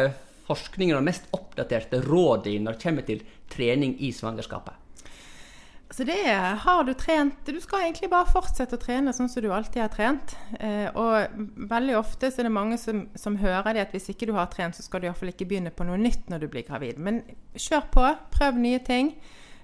forskningen 0.48 0.98
og 0.98 1.06
mest 1.08 1.30
oppdaterte 1.36 2.02
rådet 2.06 2.58
når 2.64 2.76
det 2.76 2.84
kommer 2.84 3.08
til 3.08 3.24
trening 3.52 3.96
i 4.04 4.12
svangerskapet? 4.16 4.84
Så 5.90 6.04
det 6.04 6.18
er, 6.28 6.58
har 6.60 6.84
du 6.84 6.92
trent 7.00 7.48
Du 7.48 7.60
skal 7.64 7.86
egentlig 7.86 8.10
bare 8.12 8.28
fortsette 8.28 8.76
å 8.76 8.82
trene 8.82 9.14
sånn 9.16 9.30
som 9.32 9.44
du 9.44 9.48
alltid 9.56 9.86
har 9.86 9.92
trent. 9.94 10.34
Eh, 10.60 10.90
og 10.92 11.38
veldig 11.72 11.96
ofte 11.96 12.28
så 12.32 12.42
er 12.42 12.50
det 12.50 12.56
mange 12.58 12.80
som, 12.82 13.06
som 13.16 13.38
hører 13.40 13.78
det 13.78 13.86
at 13.86 13.96
hvis 13.96 14.10
ikke 14.12 14.28
du 14.28 14.34
har 14.36 14.50
trent, 14.52 14.76
så 14.76 14.84
skal 14.84 15.02
du 15.02 15.08
iallfall 15.08 15.32
ikke 15.32 15.48
begynne 15.48 15.72
på 15.72 15.88
noe 15.88 16.00
nytt 16.02 16.28
når 16.32 16.44
du 16.44 16.50
blir 16.52 16.68
gravid. 16.68 17.00
Men 17.00 17.22
kjør 17.56 17.88
på. 17.94 18.06
Prøv 18.36 18.60
nye 18.60 18.82
ting. 18.84 19.14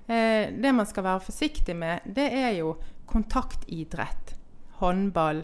Eh, 0.08 0.48
det 0.56 0.72
man 0.76 0.88
skal 0.88 1.10
være 1.10 1.26
forsiktig 1.28 1.76
med, 1.80 2.08
det 2.08 2.30
er 2.40 2.56
jo 2.62 2.78
kontaktidrett. 3.12 4.38
Håndball. 4.80 5.44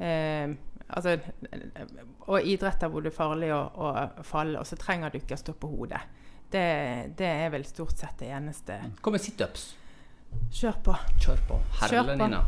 Eh, 0.00 0.56
altså, 0.88 1.16
og 2.26 2.50
idretter 2.50 2.90
hvor 2.90 3.04
det 3.04 3.12
er 3.12 3.16
farlig 3.16 3.52
å, 3.54 3.62
å 3.74 4.26
falle, 4.26 4.58
og 4.60 4.66
så 4.68 4.78
trenger 4.80 5.12
du 5.12 5.20
ikke 5.20 5.38
å 5.38 5.40
stå 5.40 5.54
på 5.60 5.70
hodet. 5.72 6.02
Det, 6.50 6.66
det 7.18 7.30
er 7.44 7.48
vel 7.54 7.64
stort 7.66 7.96
sett 7.98 8.20
det 8.20 8.30
eneste. 8.34 8.76
Hva 9.02 9.14
med 9.14 9.22
situps? 9.22 9.72
Kjør 10.54 10.76
på. 10.84 10.98
Kjør 11.22 11.40
på. 11.48 11.58
På. 11.80 12.02
Nina. 12.10 12.42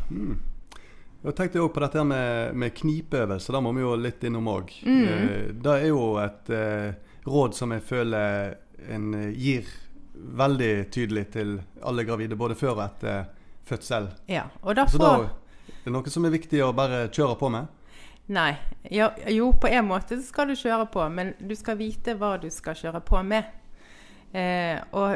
Jeg 1.27 1.35
tenkte 1.35 1.63
også 1.63 1.75
på 1.75 1.83
dette 1.83 2.05
med, 2.07 2.55
med 2.55 2.75
knipeøvelse. 2.77 3.55
Det 3.55 3.63
må 3.63 3.73
vi 3.75 3.83
jo 3.83 3.95
litt 3.99 4.23
innom 4.29 4.51
òg. 4.53 4.71
Mm. 4.87 5.01
Eh, 5.07 5.49
det 5.65 5.75
er 5.81 5.89
jo 5.89 6.05
et 6.23 6.53
eh, 6.55 7.17
råd 7.27 7.57
som 7.59 7.75
jeg 7.75 7.83
føler 7.87 8.55
en 8.93 9.09
gir 9.35 9.67
veldig 10.17 10.71
tydelig 10.95 11.27
til 11.35 11.57
alle 11.83 12.05
gravide, 12.07 12.39
både 12.39 12.55
før 12.59 12.77
og 12.77 12.85
etter 12.87 13.27
fødsel. 13.67 14.09
Ja, 14.31 14.47
og 14.63 14.77
da 14.79 14.87
Så 14.87 15.01
da 15.03 15.11
får 15.17 15.27
er 15.27 15.35
det 15.87 15.95
noe 15.95 16.11
som 16.11 16.25
er 16.27 16.35
viktig 16.35 16.63
å 16.65 16.73
bare 16.77 17.07
kjøre 17.15 17.37
på 17.39 17.51
med. 17.53 17.67
Nei. 18.27 18.57
Jo, 18.91 19.11
jo, 19.31 19.53
på 19.55 19.71
en 19.71 19.87
måte 19.87 20.19
så 20.19 20.27
skal 20.27 20.51
du 20.51 20.59
kjøre 20.59 20.89
på, 20.91 21.05
men 21.15 21.35
du 21.39 21.55
skal 21.59 21.79
vite 21.79 22.17
hva 22.19 22.35
du 22.43 22.49
skal 22.51 22.79
kjøre 22.79 23.03
på 23.07 23.21
med. 23.27 23.47
Eh, 24.37 24.81
og 24.99 25.15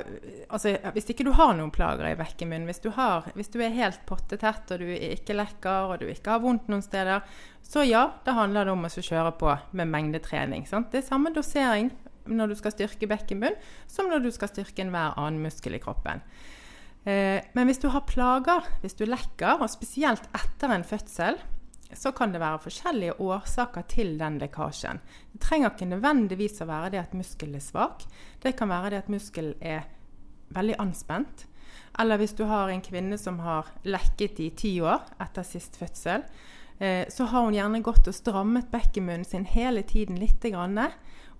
altså, 0.48 0.76
Hvis 0.94 1.10
ikke 1.10 1.26
du 1.26 1.32
har 1.34 1.50
noen 1.58 1.72
plager 1.74 2.06
i 2.06 2.18
vekkemunnen, 2.18 2.68
hvis, 2.70 2.78
du 2.80 2.90
hvis 3.34 3.50
du 3.50 3.58
er 3.60 3.74
helt 3.74 4.04
pottetett 4.06 4.70
og 4.70 4.84
du 4.84 4.86
ikke 4.94 5.34
lekker 5.34 5.90
og 5.90 6.00
du 6.00 6.06
ikke 6.08 6.36
har 6.36 6.44
vondt 6.44 6.70
noen 6.70 6.84
steder, 6.86 7.26
så 7.66 7.84
ja, 7.84 8.06
da 8.24 8.36
handler 8.38 8.68
det 8.68 8.76
om 8.76 8.86
å 8.86 8.92
kjøre 8.92 9.34
på 9.40 9.56
med 9.76 9.90
mengdetrening. 9.90 10.64
Sant? 10.70 10.92
Det 10.92 11.02
er 11.02 11.10
samme 11.10 11.34
dosering 11.34 11.90
når 12.30 12.52
du 12.52 12.58
skal 12.60 12.74
styrke 12.76 13.08
bekkenbunn, 13.10 13.58
som 13.90 14.08
når 14.08 14.22
du 14.22 14.30
skal 14.32 14.52
styrke 14.52 14.84
enhver 14.84 15.18
annen 15.18 15.42
muskel 15.42 15.74
i 15.74 15.82
kroppen. 15.82 16.22
Eh, 17.04 17.42
men 17.56 17.66
hvis 17.66 17.82
du 17.82 17.88
har 17.90 18.06
plager, 18.06 18.66
hvis 18.84 18.94
du 18.94 19.08
lekker, 19.08 19.58
og 19.58 19.72
spesielt 19.72 20.30
etter 20.36 20.72
en 20.72 20.86
fødsel, 20.86 21.40
så 21.96 22.12
kan 22.16 22.32
det 22.32 22.40
være 22.42 22.62
forskjellige 22.64 23.16
årsaker 23.22 23.86
til 23.90 24.14
den 24.20 24.38
lekkasjen. 24.40 25.00
Det 25.32 25.40
trenger 25.42 25.72
ikke 25.72 25.90
nødvendigvis 25.90 26.60
å 26.62 26.68
være 26.70 26.92
det 26.94 27.00
at 27.02 27.16
muskelen 27.18 27.58
er 27.58 27.64
svak. 27.64 28.04
Det 28.42 28.54
kan 28.58 28.70
være 28.70 28.92
det 28.94 29.02
at 29.04 29.12
muskelen 29.12 29.54
er 29.60 29.88
veldig 30.54 30.78
anspent. 30.82 31.46
Eller 31.98 32.20
hvis 32.20 32.36
du 32.38 32.44
har 32.48 32.70
en 32.70 32.82
kvinne 32.84 33.18
som 33.18 33.40
har 33.42 33.68
lekket 33.82 34.40
i 34.40 34.50
ti 34.56 34.76
år 34.82 35.02
etter 35.22 35.46
sist 35.46 35.78
fødsel, 35.80 36.24
eh, 36.78 37.06
så 37.10 37.26
har 37.30 37.46
hun 37.46 37.56
gjerne 37.56 37.82
gått 37.84 38.08
og 38.08 38.16
strammet 38.16 38.70
bekkenmunnen 38.72 39.26
sin 39.26 39.46
hele 39.48 39.82
tiden 39.82 40.18
litt. 40.20 40.46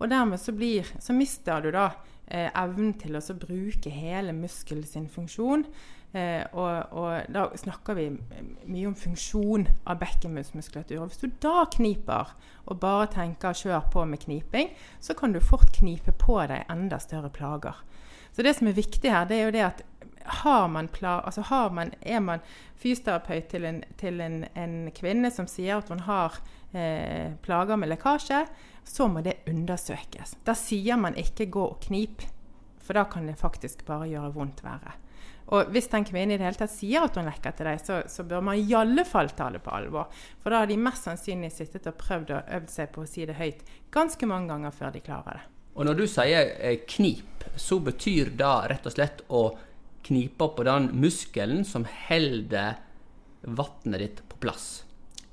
Og 0.01 0.09
dermed 0.09 0.41
så, 0.41 0.53
blir, 0.57 0.89
så 0.99 1.15
mister 1.15 1.63
du 1.63 1.71
da 1.77 1.91
eh, 2.27 2.51
evnen 2.51 2.95
til 2.99 3.17
å 3.19 3.23
bruke 3.39 3.93
hele 3.93 4.35
muskelen 4.37 4.87
sin 4.87 5.09
funksjon. 5.09 5.67
Eh, 6.13 6.43
og, 6.59 6.93
og 6.99 7.29
da 7.31 7.45
snakker 7.55 7.95
vi 7.95 8.09
mye 8.11 8.89
om 8.89 8.97
funksjon 8.99 9.69
av 9.87 10.01
bekkenbunnsmuskulatur. 10.01 11.05
Hvis 11.07 11.23
du 11.23 11.29
da 11.43 11.69
kniper 11.71 12.33
og 12.67 12.81
bare 12.83 13.07
tenker 13.15 13.55
'kjør 13.55 13.91
på 13.93 14.05
med 14.05 14.25
kniping', 14.27 14.73
så 15.01 15.15
kan 15.15 15.33
du 15.33 15.41
fort 15.41 15.71
knipe 15.73 16.13
på 16.13 16.41
deg 16.47 16.67
enda 16.71 16.99
større 16.99 17.31
plager. 17.31 17.77
Så 18.33 18.43
det 18.43 18.57
som 18.57 18.67
er 18.67 18.73
viktig 18.73 19.11
her, 19.11 19.25
det 19.25 19.37
er 19.37 19.45
jo 19.45 19.55
det 19.55 19.67
at 19.67 19.85
har 20.31 20.69
man 20.69 20.89
pla 20.89 21.21
altså 21.25 21.41
har 21.41 21.71
man, 21.71 21.93
er 22.03 22.21
man 22.21 22.41
fysioterapeut 22.77 23.49
til, 23.49 23.65
en, 23.65 23.83
til 23.97 24.21
en, 24.21 24.45
en 24.55 24.91
kvinne 24.95 25.31
som 25.31 25.47
sier 25.47 25.79
at 25.79 25.89
hun 25.89 26.01
har 26.01 26.41
eh, 26.75 27.33
plager 27.43 27.77
med 27.77 27.89
lekkasje, 27.89 28.47
så 28.85 29.07
må 29.09 29.21
det 29.21 29.41
undersøkes. 29.49 30.37
Da 30.45 30.55
sier 30.55 30.97
man 30.97 31.17
ikke 31.17 31.47
'gå 31.47 31.65
og 31.65 31.81
knip', 31.81 32.27
for 32.79 32.93
da 32.93 33.05
kan 33.05 33.27
det 33.29 33.39
faktisk 33.39 33.85
bare 33.85 34.09
gjøre 34.09 34.35
vondt 34.35 34.65
verre. 34.65 34.93
Og 35.51 35.71
hvis 35.75 35.89
den 35.91 36.05
kvinnen 36.07 36.37
i 36.37 36.39
det 36.39 36.47
hele 36.47 36.59
tatt 36.61 36.73
sier 36.73 37.07
at 37.07 37.17
hun 37.19 37.27
lekker 37.27 37.55
til 37.59 37.67
deg, 37.67 37.81
så, 37.83 38.01
så 38.07 38.25
bør 38.29 38.45
man 38.47 38.61
i 38.61 38.75
alle 38.77 39.05
fall 39.09 39.33
ta 39.35 39.49
det 39.51 39.63
på 39.65 39.73
alvor. 39.75 40.11
For 40.43 40.53
da 40.53 40.63
har 40.63 40.71
de 40.71 40.77
mest 40.79 41.09
sannsynlig 41.09 41.51
sittet 41.55 41.89
og 41.91 41.97
prøvd 41.99 42.35
og 42.37 42.53
øvd 42.59 42.71
seg 42.71 42.93
på 42.95 43.03
å 43.03 43.09
si 43.11 43.27
det 43.27 43.39
høyt 43.41 43.65
ganske 43.95 44.29
mange 44.31 44.53
ganger 44.53 44.77
før 44.77 44.95
de 44.95 45.03
klarer 45.03 45.41
det. 45.41 45.49
Og 45.75 45.87
når 45.87 45.99
du 45.99 46.05
sier 46.11 46.55
eh, 46.59 46.85
knip, 46.95 47.47
så 47.59 47.81
betyr 47.83 48.31
det 48.39 48.53
rett 48.71 48.87
og 48.87 48.95
slett 48.95 49.25
å 49.29 49.43
knipe 50.07 50.49
på 50.57 50.67
den 50.67 50.91
muskelen 51.01 51.65
som 51.67 51.87
holder 52.09 52.79
vannet 53.43 54.03
ditt 54.05 54.23
på 54.29 54.39
plass. 54.43 54.85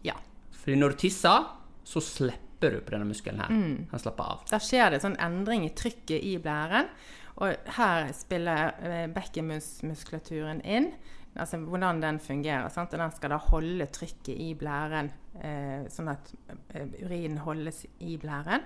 Ja. 0.06 0.18
Fordi 0.58 0.80
når 0.82 0.94
du 0.94 1.02
tisser, 1.06 1.48
så 1.88 2.04
slipper 2.04 2.74
du 2.74 2.82
på 2.82 2.94
denne 2.96 3.08
muskelen 3.08 3.42
her. 3.44 3.54
Den 3.92 4.02
slapper 4.02 4.34
av. 4.34 4.44
Da 4.50 4.60
skjer 4.62 4.94
det 4.94 5.02
sånn 5.04 5.18
endring 5.24 5.66
i 5.68 5.74
trykket 5.78 6.26
i 6.26 6.36
blæren. 6.42 6.90
Og 7.38 7.74
her 7.78 8.10
spiller 8.18 9.08
bekkenmuskulaturen 9.14 10.64
inn. 10.66 10.92
Altså 11.38 11.60
hvordan 11.62 12.02
den 12.02 12.20
fungerer. 12.20 12.70
Sant? 12.74 12.94
Og 12.94 13.02
den 13.02 13.14
skal 13.14 13.34
da 13.34 13.40
holde 13.50 13.88
trykket 13.94 14.40
i 14.42 14.54
blæren, 14.58 15.12
eh, 15.38 15.86
sånn 15.94 16.10
at 16.10 16.32
eh, 16.74 16.88
urinen 17.04 17.42
holdes 17.46 17.84
i 18.02 18.18
blæren. 18.22 18.66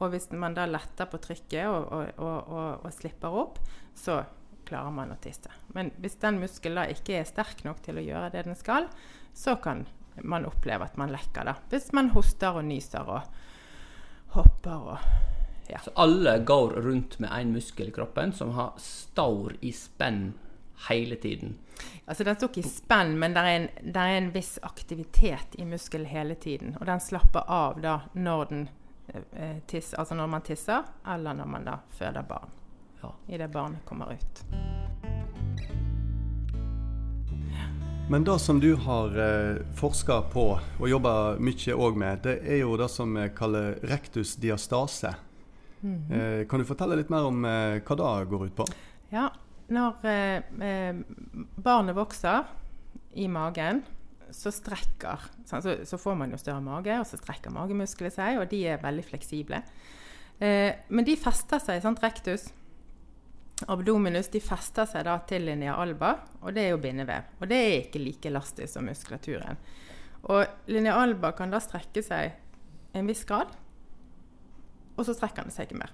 Og 0.00 0.12
hvis 0.12 0.30
man 0.32 0.56
da 0.56 0.66
letter 0.68 1.08
på 1.08 1.20
trykket 1.22 1.68
og, 1.68 1.88
og, 1.92 2.20
og, 2.20 2.84
og 2.84 2.92
slipper 2.96 3.40
opp, 3.42 3.60
så 3.96 4.20
klarer 4.68 4.92
man 4.94 5.12
å 5.14 5.18
tisse. 5.22 5.52
Men 5.74 5.90
hvis 6.00 6.18
den 6.22 6.40
muskelen 6.42 6.82
da 6.82 6.86
ikke 6.92 7.18
er 7.18 7.28
sterk 7.28 7.64
nok 7.66 7.82
til 7.84 7.98
å 7.98 8.04
gjøre 8.04 8.30
det 8.34 8.46
den 8.46 8.58
skal, 8.58 8.88
så 9.36 9.56
kan 9.62 9.86
man 10.20 10.46
oppleve 10.48 10.86
at 10.86 11.00
man 11.00 11.12
lekker. 11.12 11.48
da. 11.48 11.56
Hvis 11.72 11.90
man 11.96 12.12
hoster 12.14 12.60
og 12.60 12.66
nyser 12.68 13.08
og 13.08 14.36
hopper 14.36 14.92
og 14.94 15.39
ja. 15.70 15.80
Så 15.84 15.90
alle 15.94 16.38
går 16.38 16.70
rundt 16.70 17.18
med 17.18 17.30
én 17.30 17.52
muskel 17.52 17.88
i 17.88 17.94
kroppen 17.94 18.32
som 18.32 18.50
har 18.56 18.72
står 18.76 19.56
i 19.60 19.72
spenn 19.72 20.32
hele 20.88 21.16
tiden. 21.16 21.58
Altså 22.04 22.24
Den 22.24 22.36
står 22.36 22.48
ikke 22.48 22.60
i 22.60 22.70
spenn, 22.70 23.18
men 23.18 23.34
det 23.34 23.40
er, 23.40 23.56
en, 23.56 23.96
er 23.96 24.16
en 24.18 24.30
viss 24.34 24.58
aktivitet 24.62 25.54
i 25.58 25.64
muskelen 25.64 26.06
hele 26.06 26.34
tiden. 26.34 26.76
Og 26.80 26.86
den 26.86 27.00
slapper 27.00 27.46
av 27.46 27.80
da 27.80 28.00
når, 28.14 28.44
den, 28.50 28.68
eh, 29.14 29.56
tisser, 29.66 29.98
altså 29.98 30.18
når 30.18 30.26
man 30.26 30.44
tisser, 30.46 30.90
eller 31.08 31.38
når 31.38 31.54
man 31.54 31.70
da 31.70 31.78
føder 31.98 32.26
barn. 32.28 32.52
Ja. 33.02 33.14
Idet 33.28 33.50
barnet 33.52 33.84
kommer 33.86 34.12
ut. 34.12 34.44
Men 38.10 38.24
det 38.24 38.38
som 38.38 38.60
du 38.60 38.74
har 38.74 39.18
eh, 39.18 39.56
forska 39.78 40.22
på 40.32 40.46
og 40.58 40.88
jobba 40.90 41.36
mye 41.38 41.74
òg 41.78 41.96
med, 41.96 42.24
det 42.26 42.40
er 42.42 42.64
jo 42.64 42.74
det 42.76 42.88
som 42.90 43.14
vi 43.14 43.28
kaller 43.36 43.78
rektusdiastase. 43.86 45.14
Eh, 45.84 46.42
kan 46.48 46.60
du 46.60 46.68
fortelle 46.68 46.98
litt 46.98 47.12
mer 47.12 47.28
om 47.28 47.44
eh, 47.48 47.80
hva 47.84 47.96
det 48.00 48.28
går 48.30 48.48
ut 48.48 48.58
på? 48.58 48.66
Ja, 49.12 49.28
når 49.70 50.04
eh, 50.10 50.50
eh, 50.66 51.00
barnet 51.56 51.96
vokser 51.98 52.48
i 53.18 53.26
magen, 53.30 53.82
så 54.30 54.52
strekker 54.54 55.24
så, 55.46 55.60
så 55.60 55.98
får 55.98 56.14
man 56.18 56.30
jo 56.30 56.38
større 56.38 56.62
mage, 56.62 56.94
og 57.00 57.06
så 57.08 57.18
strekker 57.18 57.54
magemusklene 57.54 58.14
seg, 58.14 58.38
og 58.38 58.48
de 58.52 58.62
er 58.70 58.82
veldig 58.82 59.04
fleksible. 59.08 59.62
Eh, 60.38 60.86
men 60.88 61.06
de 61.06 61.16
fester 61.18 61.62
seg, 61.62 61.82
sant, 61.84 62.02
rektus, 62.02 62.48
abdominus, 63.68 64.30
de 64.32 64.40
fester 64.40 64.88
seg 64.88 65.04
da 65.04 65.18
til 65.28 65.44
linja 65.48 65.74
alba, 65.76 66.14
og 66.40 66.54
det 66.56 66.64
er 66.64 66.74
jo 66.74 66.82
bindevev. 66.82 67.34
Og 67.40 67.50
det 67.50 67.58
er 67.58 67.74
ikke 67.82 68.02
like 68.02 68.30
elastisk 68.30 68.72
som 68.72 68.86
muskulaturen. 68.88 69.58
Og 70.30 70.70
linja 70.70 70.96
alba 71.00 71.32
kan 71.36 71.52
da 71.52 71.60
strekke 71.62 72.02
seg 72.04 72.38
en 72.96 73.10
viss 73.10 73.26
grad, 73.28 73.52
og 75.00 75.08
så 75.08 75.16
strekker 75.16 75.46
den 75.46 75.54
seg 75.54 75.68
ikke 75.68 75.80
mer. 75.80 75.92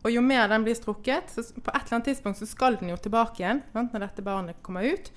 Og 0.00 0.14
jo 0.14 0.22
mer 0.24 0.48
den 0.48 0.64
blir 0.64 0.76
strukket, 0.78 1.28
så 1.28 1.42
på 1.44 1.72
et 1.74 1.82
eller 1.82 1.98
annet 1.98 2.08
tidspunkt 2.08 2.40
så 2.40 2.48
skal 2.48 2.78
den 2.80 2.92
jo 2.92 2.96
tilbake 2.96 3.42
igjen 3.42 3.60
sant, 3.74 3.92
når 3.92 4.06
dette 4.06 4.24
barnet 4.24 4.62
kommer 4.64 4.86
ut. 4.86 5.10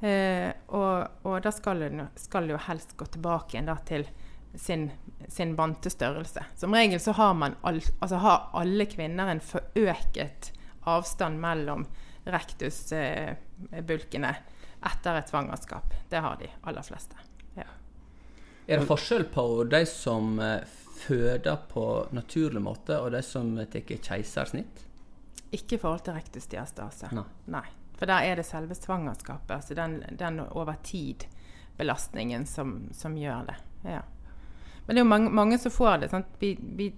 Eh, 0.00 0.48
og, 0.76 1.26
og 1.26 1.36
da 1.44 1.52
skal 1.52 1.84
den 1.84 2.06
skal 2.20 2.48
jo 2.50 2.60
helst 2.68 2.96
gå 2.96 3.08
tilbake 3.12 3.56
igjen 3.56 3.68
da 3.68 3.76
til 3.88 4.06
sin, 4.56 4.90
sin 5.28 5.54
vante 5.56 5.90
størrelse. 5.92 6.44
Som 6.56 6.74
regel 6.76 7.00
så 7.00 7.12
har, 7.16 7.56
all, 7.60 7.82
altså 8.00 8.16
har 8.24 8.50
alle 8.56 8.86
kvinner 8.88 9.28
en 9.28 9.44
forøket 9.44 10.52
avstand 10.86 11.40
mellom 11.42 11.86
rektusbulkene 12.26 14.34
etter 14.86 15.14
et 15.18 15.28
svangerskap. 15.28 15.94
Det 16.08 16.20
har 16.24 16.36
de 16.40 16.48
aller 16.62 16.82
fleste. 16.86 17.16
Ja. 17.56 17.66
Er 18.66 18.78
det 18.80 18.88
forskjell 18.88 19.24
på 19.32 19.64
de 19.70 19.86
som 19.88 20.40
eh, 20.42 20.60
føder 20.96 21.58
på 21.70 21.86
naturlig 22.16 22.62
måte, 22.62 22.98
og 23.00 23.12
de 23.14 23.22
som 23.24 23.54
tar 23.70 23.84
keisersnitt? 23.86 24.84
Ikke 25.54 25.76
i 25.76 25.80
forhold 25.80 26.04
til 26.06 26.16
rektusdiastase. 26.16 27.12
Nei. 27.14 27.26
Nei. 27.54 27.66
For 27.96 28.08
der 28.10 28.28
er 28.28 28.36
det 28.36 28.44
selve 28.44 28.76
svangerskapet, 28.76 29.54
altså 29.56 29.76
den, 29.76 30.02
den 30.18 30.40
over 30.50 30.76
tid-belastningen 30.84 32.44
som, 32.46 32.90
som 32.92 33.16
gjør 33.16 33.48
det. 33.48 33.56
Ja. 33.86 34.02
Men 34.86 34.94
det 34.94 35.00
er 35.00 35.04
jo 35.04 35.10
mange, 35.10 35.30
mange 35.34 35.58
som 35.58 35.72
får 35.72 36.02
det. 36.02 36.10
Sant? 36.12 36.34
Vi, 36.38 36.52
vi 36.60 36.90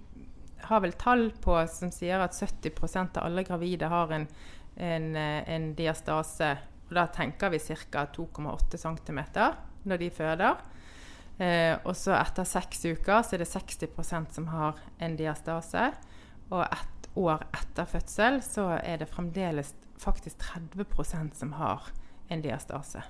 har 0.67 0.83
vel 0.83 0.93
tall 0.99 1.29
på 1.41 1.55
som 1.71 1.91
sier 1.93 2.21
at 2.21 2.35
70% 2.35 3.17
av 3.17 3.29
alle 3.29 3.45
gravide 3.47 3.89
har 3.89 4.11
en, 4.13 4.27
en, 4.75 5.15
en 5.15 5.69
diastase 5.75 6.51
Og 6.89 6.95
da 6.97 7.05
tenker 7.13 7.53
vi 7.53 7.59
ca. 7.61 8.05
2,8 8.15 8.77
cm 8.81 9.19
når 9.87 9.97
de 10.01 10.09
føder. 10.09 10.61
Eh, 11.39 11.75
og 11.87 11.95
så 11.95 12.17
etter 12.19 12.47
seks 12.47 12.83
uker 12.85 13.23
så 13.23 13.37
er 13.37 13.43
det 13.43 13.51
60% 13.51 14.33
som 14.35 14.49
har 14.51 14.79
en 14.99 15.15
diastase. 15.19 15.91
Og 16.49 16.65
ett 16.65 17.11
år 17.19 17.45
etter 17.55 17.87
fødsel 17.87 18.41
så 18.43 18.73
er 18.79 18.99
det 19.01 19.09
fremdeles 19.11 19.73
faktisk 19.99 20.43
30% 20.51 21.33
som 21.35 21.55
har 21.59 21.87
en 22.29 22.43
diastase. 22.43 23.03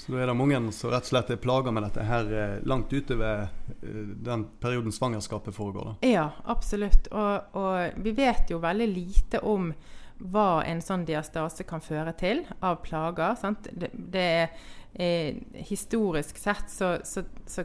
Så 0.00 0.14
da 0.14 0.22
er 0.22 0.30
det 0.30 0.36
mange 0.36 0.56
som 0.72 0.92
rett 0.92 1.04
og 1.04 1.10
slett 1.10 1.30
er 1.34 1.40
plaga 1.40 1.72
med 1.76 1.84
dette 1.84 2.04
her 2.08 2.28
eh, 2.32 2.58
langt 2.64 2.92
utover 2.92 3.42
eh, 3.44 4.04
den 4.24 4.46
perioden 4.60 4.94
svangerskapet 4.96 5.52
foregår? 5.56 5.90
da? 5.90 6.08
Ja, 6.08 6.26
absolutt. 6.48 7.10
Og, 7.12 7.56
og 7.60 8.00
vi 8.00 8.14
vet 8.16 8.48
jo 8.52 8.62
veldig 8.62 8.88
lite 8.88 9.42
om 9.44 9.74
hva 10.20 10.62
en 10.68 10.80
sånn 10.84 11.04
diastase 11.08 11.64
kan 11.68 11.84
føre 11.84 12.14
til 12.16 12.42
av 12.64 12.80
plager. 12.84 13.36
Sant? 13.40 13.68
Det, 13.72 13.92
det 13.92 14.24
er, 14.40 14.64
eh, 14.94 15.36
historisk 15.68 16.38
sett 16.38 16.70
så, 16.70 16.96
så, 17.04 17.24
så 17.46 17.64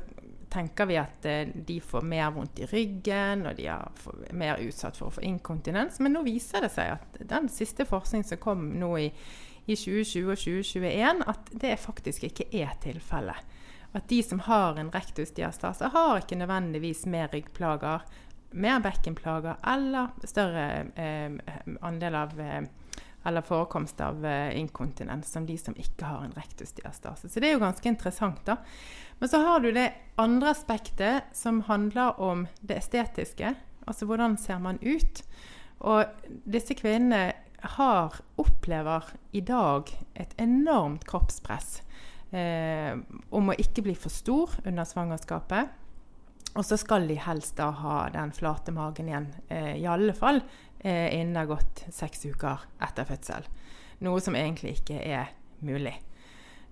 tenker 0.56 0.86
vi 0.86 0.98
at 1.00 1.26
eh, 1.26 1.48
de 1.68 1.80
får 1.82 2.06
mer 2.08 2.32
vondt 2.36 2.62
i 2.64 2.70
ryggen, 2.70 3.46
og 3.50 3.58
de 3.58 3.68
er 3.72 3.90
for, 4.00 4.22
mer 4.36 4.62
utsatt 4.64 4.98
for 5.00 5.10
å 5.10 5.18
få 5.18 5.26
inkontinens. 5.28 6.00
Men 6.04 6.16
nå 6.16 6.24
viser 6.28 6.66
det 6.66 6.72
seg 6.76 6.96
at 6.96 7.20
den 7.28 7.50
siste 7.52 7.88
forskningen 7.90 8.30
som 8.30 8.42
kom 8.42 8.70
nå 8.80 8.92
i, 9.02 9.10
i 9.66 9.76
2020 9.76 10.32
og 10.32 10.40
2021, 10.40 11.26
at 11.34 11.54
det 11.66 11.76
faktisk 11.84 12.28
ikke 12.30 12.50
er 12.56 12.76
tilfellet. 12.84 13.56
At 13.96 14.10
de 14.12 14.20
som 14.28 14.42
har 14.44 14.80
en 14.80 14.92
rektusdiastase, 14.92 15.92
har 15.94 16.20
ikke 16.20 16.40
nødvendigvis 16.40 17.06
mer 17.08 17.30
ryggplager, 17.32 18.04
mer 18.56 18.80
bekkenplager 18.84 19.60
eller 19.68 20.12
større 20.28 20.66
eh, 21.00 21.32
andel 21.84 22.18
av 22.20 22.36
eh, 22.40 22.66
eller 23.26 23.42
forekomst 23.42 24.02
av 24.02 24.26
eh, 24.26 24.58
inkontinens 24.60 25.32
som 25.32 25.46
de 25.46 25.58
som 25.58 25.76
ikke 25.78 26.06
har 26.06 26.26
en 26.26 26.36
rektusdiastase. 26.38 27.30
Så 27.30 27.42
det 27.42 27.50
er 27.50 27.56
jo 27.58 27.64
ganske 27.64 27.90
interessant. 27.90 28.44
da. 28.46 28.58
Men 29.20 29.32
så 29.32 29.42
har 29.46 29.60
du 29.60 29.72
det 29.72 29.92
andre 30.22 30.52
aspektet 30.54 31.32
som 31.34 31.64
handler 31.70 32.20
om 32.22 32.48
det 32.62 32.78
estetiske. 32.84 33.56
Altså 33.86 34.06
hvordan 34.06 34.38
ser 34.38 34.60
man 34.60 34.80
ut? 34.82 35.24
Og 35.86 36.06
disse 36.46 36.78
kvinnene 36.78 37.34
har, 37.76 38.20
opplever 38.38 39.10
i 39.34 39.42
dag 39.42 39.90
et 40.14 40.36
enormt 40.42 41.06
kroppspress 41.10 41.80
eh, 42.36 42.94
om 43.30 43.50
å 43.50 43.58
ikke 43.58 43.86
bli 43.86 43.96
for 43.98 44.14
stor 44.14 44.54
under 44.66 44.88
svangerskapet. 44.88 45.82
Og 46.56 46.64
så 46.64 46.78
skal 46.80 47.08
de 47.10 47.18
helst 47.20 47.58
da 47.60 47.72
ha 47.76 48.06
den 48.14 48.32
flate 48.36 48.72
magen 48.76 49.10
igjen, 49.10 49.28
eh, 49.50 49.74
i 49.82 49.88
alle 49.92 50.14
fall 50.16 50.40
innen 50.86 51.34
det 51.34 51.44
har 51.44 51.54
gått 51.56 51.86
seks 51.94 52.28
uker 52.30 52.68
etter 52.86 53.08
fødsel. 53.10 53.48
Noe 54.06 54.22
som 54.22 54.36
egentlig 54.38 54.76
ikke 54.80 55.00
er 55.02 55.32
mulig. 55.66 55.96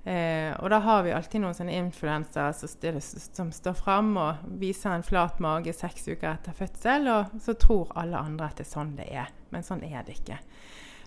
Eh, 0.04 0.52
og 0.60 0.68
da 0.74 0.82
har 0.84 1.06
vi 1.06 1.14
alltid 1.16 1.40
noen 1.40 1.56
sånne 1.56 1.78
influensere 1.80 2.52
som, 2.58 2.98
som, 3.00 3.52
står 3.56 3.76
fram 3.80 4.10
og 4.20 4.42
viser 4.60 4.98
en 4.98 5.06
flat 5.06 5.38
mage 5.44 5.72
seks 5.78 6.10
uker 6.10 6.28
etter 6.34 6.58
fødsel, 6.58 7.08
og 7.08 7.38
så 7.44 7.56
tror 7.56 7.94
alle 8.00 8.20
andre 8.20 8.50
at 8.50 8.60
det 8.60 8.66
er 8.66 8.72
sånn 8.74 8.98
det 8.98 9.08
er. 9.08 9.32
Men 9.56 9.64
sånn 9.64 9.86
er 9.88 10.04
det 10.04 10.18
ikke. 10.20 10.42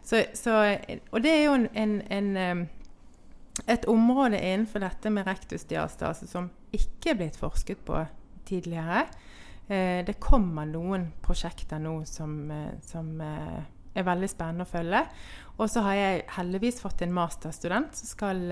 Så, 0.06 0.22
så, 0.38 0.56
og 1.10 1.20
det 1.24 1.34
er 1.34 1.44
jo 1.44 1.58
en, 1.58 2.00
en, 2.14 2.64
et 3.66 3.88
område 3.90 4.40
innenfor 4.40 4.84
dette 4.86 5.12
med 5.12 5.26
rektusdiastase 5.28 6.28
som 6.30 6.48
ikke 6.76 7.12
er 7.12 7.20
blitt 7.20 7.36
forsket 7.40 7.82
på 7.84 8.00
tidligere. 8.48 9.04
Eh, 9.68 10.04
det 10.06 10.20
kommer 10.22 10.66
noen 10.70 11.08
prosjekter 11.22 11.80
nå 11.82 12.04
som, 12.06 12.50
eh, 12.50 12.76
som 12.86 13.20
eh, 13.20 13.64
er 13.96 14.06
veldig 14.06 14.28
spennende 14.30 14.66
å 14.66 14.70
følge. 14.70 15.02
Og 15.56 15.70
så 15.72 15.82
har 15.86 15.96
jeg 15.98 16.26
heldigvis 16.36 16.78
fått 16.82 17.02
en 17.02 17.14
masterstudent 17.16 17.96
som 17.96 18.10
skal 18.10 18.42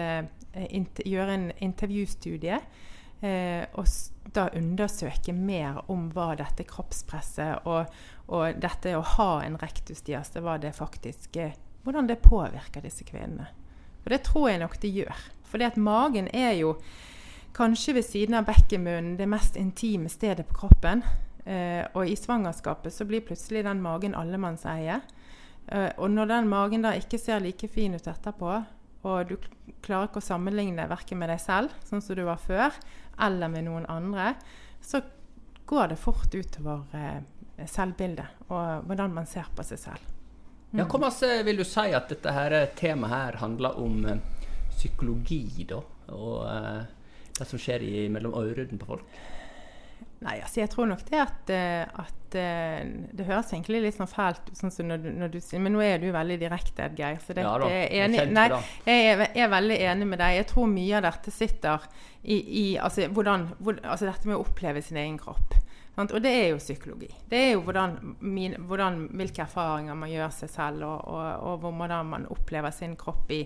gjøre 1.04 1.34
en 1.34 1.50
intervjustudie. 1.62 2.56
Og 3.24 4.32
da 4.36 4.46
undersøke 4.56 5.34
mer 5.36 5.82
om 5.92 6.06
hva 6.12 6.30
dette 6.36 6.64
kroppspresset 6.68 7.68
og, 7.68 7.92
og 8.32 8.56
dette 8.60 8.96
å 8.96 9.04
ha 9.14 9.28
en 9.44 9.58
rektusdiaste, 9.60 10.40
hva 10.44 10.56
det 10.60 10.74
faktisk 10.76 11.36
Hvordan 11.84 12.08
det 12.08 12.22
påvirker 12.24 12.80
disse 12.80 13.04
kvinnene. 13.04 13.50
Og 14.00 14.08
det 14.12 14.22
tror 14.24 14.48
jeg 14.48 14.62
nok 14.64 14.78
det 14.80 14.92
gjør. 14.96 15.24
For 15.44 15.60
det 15.60 15.74
at 15.74 15.80
magen 15.80 16.30
er 16.32 16.54
jo 16.56 16.78
kanskje 17.54 17.94
ved 17.94 18.04
siden 18.06 18.38
av 18.38 18.48
bekkenmunnen 18.48 19.16
det 19.18 19.28
mest 19.30 19.56
intime 19.56 20.10
stedet 20.12 20.46
på 20.48 20.58
kroppen. 20.64 21.04
Eh, 21.44 21.84
og 21.92 22.08
i 22.08 22.16
svangerskapet 22.16 22.94
så 22.94 23.06
blir 23.06 23.24
plutselig 23.26 23.64
den 23.66 23.82
magen 23.84 24.16
allemannseie. 24.18 25.00
Eh, 25.66 25.90
og 25.96 26.10
når 26.10 26.30
den 26.32 26.48
magen 26.50 26.86
da 26.86 26.94
ikke 26.98 27.20
ser 27.20 27.44
like 27.44 27.68
fin 27.70 27.94
ut 27.94 28.08
etterpå, 28.10 28.56
og 29.04 29.28
du 29.28 29.36
klarer 29.84 30.08
ikke 30.08 30.22
å 30.22 30.24
sammenligne 30.24 30.88
verken 30.88 31.20
med 31.20 31.30
deg 31.30 31.42
selv, 31.42 31.74
sånn 31.84 32.02
som 32.02 32.16
du 32.16 32.24
var 32.24 32.40
før, 32.40 32.72
eller 33.22 33.52
med 33.52 33.68
noen 33.68 33.86
andre, 33.92 34.32
så 34.82 35.02
går 35.68 35.92
det 35.92 36.00
fort 36.00 36.34
utover 36.34 36.82
eh, 36.96 37.20
selvbildet 37.70 38.50
og 38.50 38.88
hvordan 38.88 39.14
man 39.14 39.28
ser 39.30 39.46
på 39.54 39.64
seg 39.64 39.80
selv. 39.80 40.10
Mm. 40.72 40.80
Ja, 40.80 40.88
Hvor 40.90 41.04
masse 41.04 41.28
vil 41.46 41.60
du 41.60 41.64
si 41.68 41.86
at 41.94 42.10
dette 42.10 42.32
her 42.34 42.56
temaet 42.74 43.12
her 43.12 43.38
handler 43.44 43.78
om 43.78 44.00
uh, 44.08 44.16
psykologi, 44.72 45.68
da? 45.70 45.78
Og 46.10 46.40
det 47.38 47.48
som 47.48 47.60
skjer 47.60 47.82
i, 47.84 47.94
mellom 48.12 48.36
ørene 48.38 48.78
på 48.80 48.88
folk? 48.88 49.16
Nei, 50.24 50.38
altså 50.40 50.62
jeg 50.62 50.70
tror 50.72 50.88
nok 50.88 51.02
det 51.10 51.18
at, 51.20 51.50
eh, 51.52 51.82
at 52.00 52.36
eh, 52.38 52.84
Det 53.12 53.26
høres 53.28 53.50
egentlig 53.52 53.82
litt 53.84 53.96
sånn 53.98 54.08
fælt 54.08 54.46
ut, 54.48 54.54
sånn 54.56 54.72
som 54.72 54.88
når 54.88 55.02
du, 55.02 55.10
når 55.20 55.34
du, 55.34 55.38
men 55.60 55.74
nå 55.74 55.82
er 55.84 56.00
du 56.00 56.06
veldig 56.14 56.38
direkte, 56.40 56.86
Edgeir. 56.86 57.18
Så 57.20 57.36
det, 57.36 57.44
ja, 57.44 57.52
da, 57.60 57.68
jeg, 57.68 57.90
er 57.90 58.06
enig, 58.06 58.22
nei, 58.32 58.46
jeg 58.88 59.10
er, 59.10 59.26
er, 59.34 59.50
veldig 59.52 59.78
enig 59.90 60.08
med 60.14 60.22
deg. 60.22 60.38
Jeg 60.38 60.48
tror 60.54 60.70
mye 60.72 60.96
av 60.98 61.04
dette 61.10 61.34
sitter 61.34 61.84
i, 62.22 62.38
i 62.38 62.64
altså, 62.80 63.10
hvordan, 63.12 63.50
hvor, 63.60 63.78
altså 63.82 64.08
dette 64.08 64.30
med 64.30 64.38
å 64.38 64.46
oppleve 64.46 64.82
sin 64.84 65.00
egen 65.02 65.20
kropp. 65.20 65.58
Og 65.94 66.16
det 66.24 66.32
er 66.32 66.48
jo 66.50 66.58
psykologi. 66.58 67.12
Det 67.30 67.38
er 67.38 67.52
jo 67.52 67.60
hvordan, 67.68 68.16
min, 68.26 68.56
hvordan, 68.66 69.04
hvilke 69.14 69.44
erfaringer 69.44 69.94
man 69.98 70.10
gjør 70.10 70.32
seg 70.40 70.50
selv, 70.50 70.88
og, 70.88 71.04
og, 71.12 71.44
og 71.52 71.68
hvordan 71.68 72.10
man 72.16 72.26
opplever 72.34 72.74
sin 72.74 72.96
kropp 72.98 73.30
i, 73.30 73.44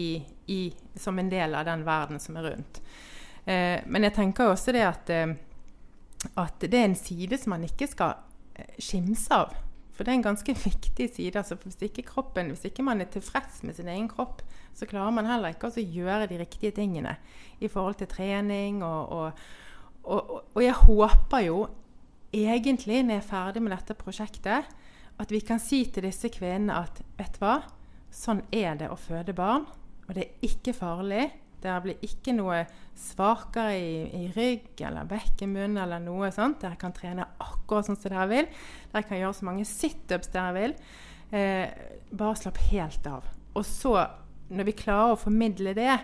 i, 0.00 0.62
som 0.96 1.18
en 1.18 1.28
del 1.28 1.58
av 1.58 1.66
den 1.68 1.84
verden 1.84 2.22
som 2.22 2.38
er 2.40 2.52
rundt. 2.52 2.80
Eh, 3.50 3.80
men 3.90 4.06
jeg 4.06 4.14
tenker 4.14 4.52
også 4.52 4.74
det 4.76 4.86
at 4.86 5.10
eh, 5.14 5.38
at 6.36 6.60
det 6.60 6.76
er 6.76 6.88
en 6.90 6.98
side 6.98 7.38
som 7.40 7.54
man 7.54 7.64
ikke 7.64 7.88
skal 7.90 8.18
eh, 8.58 8.76
skimse 8.82 9.32
av. 9.32 9.54
For 9.94 10.04
det 10.04 10.12
er 10.12 10.18
en 10.20 10.28
ganske 10.30 10.54
viktig 10.68 11.08
side. 11.14 11.38
Altså 11.38 11.56
hvis, 11.62 11.80
ikke 11.88 12.06
kroppen, 12.08 12.52
hvis 12.52 12.66
ikke 12.68 12.84
man 12.86 13.00
er 13.00 13.10
tilfreds 13.12 13.62
med 13.62 13.76
sin 13.76 13.88
egen 13.88 14.08
kropp, 14.08 14.42
så 14.74 14.88
klarer 14.88 15.14
man 15.14 15.28
heller 15.28 15.54
ikke 15.54 15.70
å 15.70 15.82
gjøre 15.82 16.28
de 16.30 16.40
riktige 16.40 16.74
tingene 16.76 17.16
i 17.60 17.68
forhold 17.68 18.00
til 18.00 18.10
trening. 18.10 18.82
Og, 18.84 19.12
og, 19.12 19.42
og, 20.04 20.36
og, 20.54 20.62
jeg 20.62 20.76
håper 20.84 21.44
jo 21.48 21.58
egentlig, 22.32 23.02
når 23.02 23.18
jeg 23.18 23.24
er 23.24 23.28
ferdig 23.32 23.64
med 23.64 23.74
dette 23.74 23.98
prosjektet, 23.98 24.70
at 25.20 25.32
vi 25.34 25.42
kan 25.44 25.60
si 25.60 25.82
til 25.92 26.06
disse 26.06 26.30
kvinnene 26.32 26.78
at 26.80 27.02
vet 27.18 27.34
du 27.36 27.42
hva, 27.42 27.58
sånn 28.14 28.40
er 28.56 28.78
det 28.80 28.88
å 28.88 28.96
føde 28.98 29.34
barn. 29.36 29.66
Og 30.08 30.16
det 30.16 30.24
er 30.24 30.46
ikke 30.48 30.72
farlig. 30.74 31.26
Det 31.60 31.76
blir 31.84 32.04
ikke 32.06 32.34
noe 32.36 32.62
svakere 32.96 33.76
i, 33.76 33.92
i 34.16 34.30
rygg 34.34 34.80
eller 34.86 35.08
bekkenmunn 35.08 35.76
eller 35.80 36.02
noe 36.02 36.30
sånt. 36.34 36.60
Dere 36.62 36.78
kan 36.80 36.94
trene 36.96 37.26
akkurat 37.38 37.88
sånn 37.88 37.98
som 38.00 38.12
dere 38.12 38.28
vil. 38.30 38.48
Dere 38.92 39.06
kan 39.08 39.20
gjøre 39.20 39.36
så 39.36 39.48
mange 39.48 39.66
situps 39.68 40.32
dere 40.34 40.54
vil. 40.56 40.76
Eh, 41.30 41.66
bare 42.10 42.38
slapp 42.40 42.60
helt 42.70 43.06
av. 43.06 43.28
Og 43.54 43.66
så, 43.66 43.94
når 44.50 44.70
vi 44.70 44.78
klarer 44.80 45.14
å 45.14 45.20
formidle 45.20 45.74
det, 45.76 45.98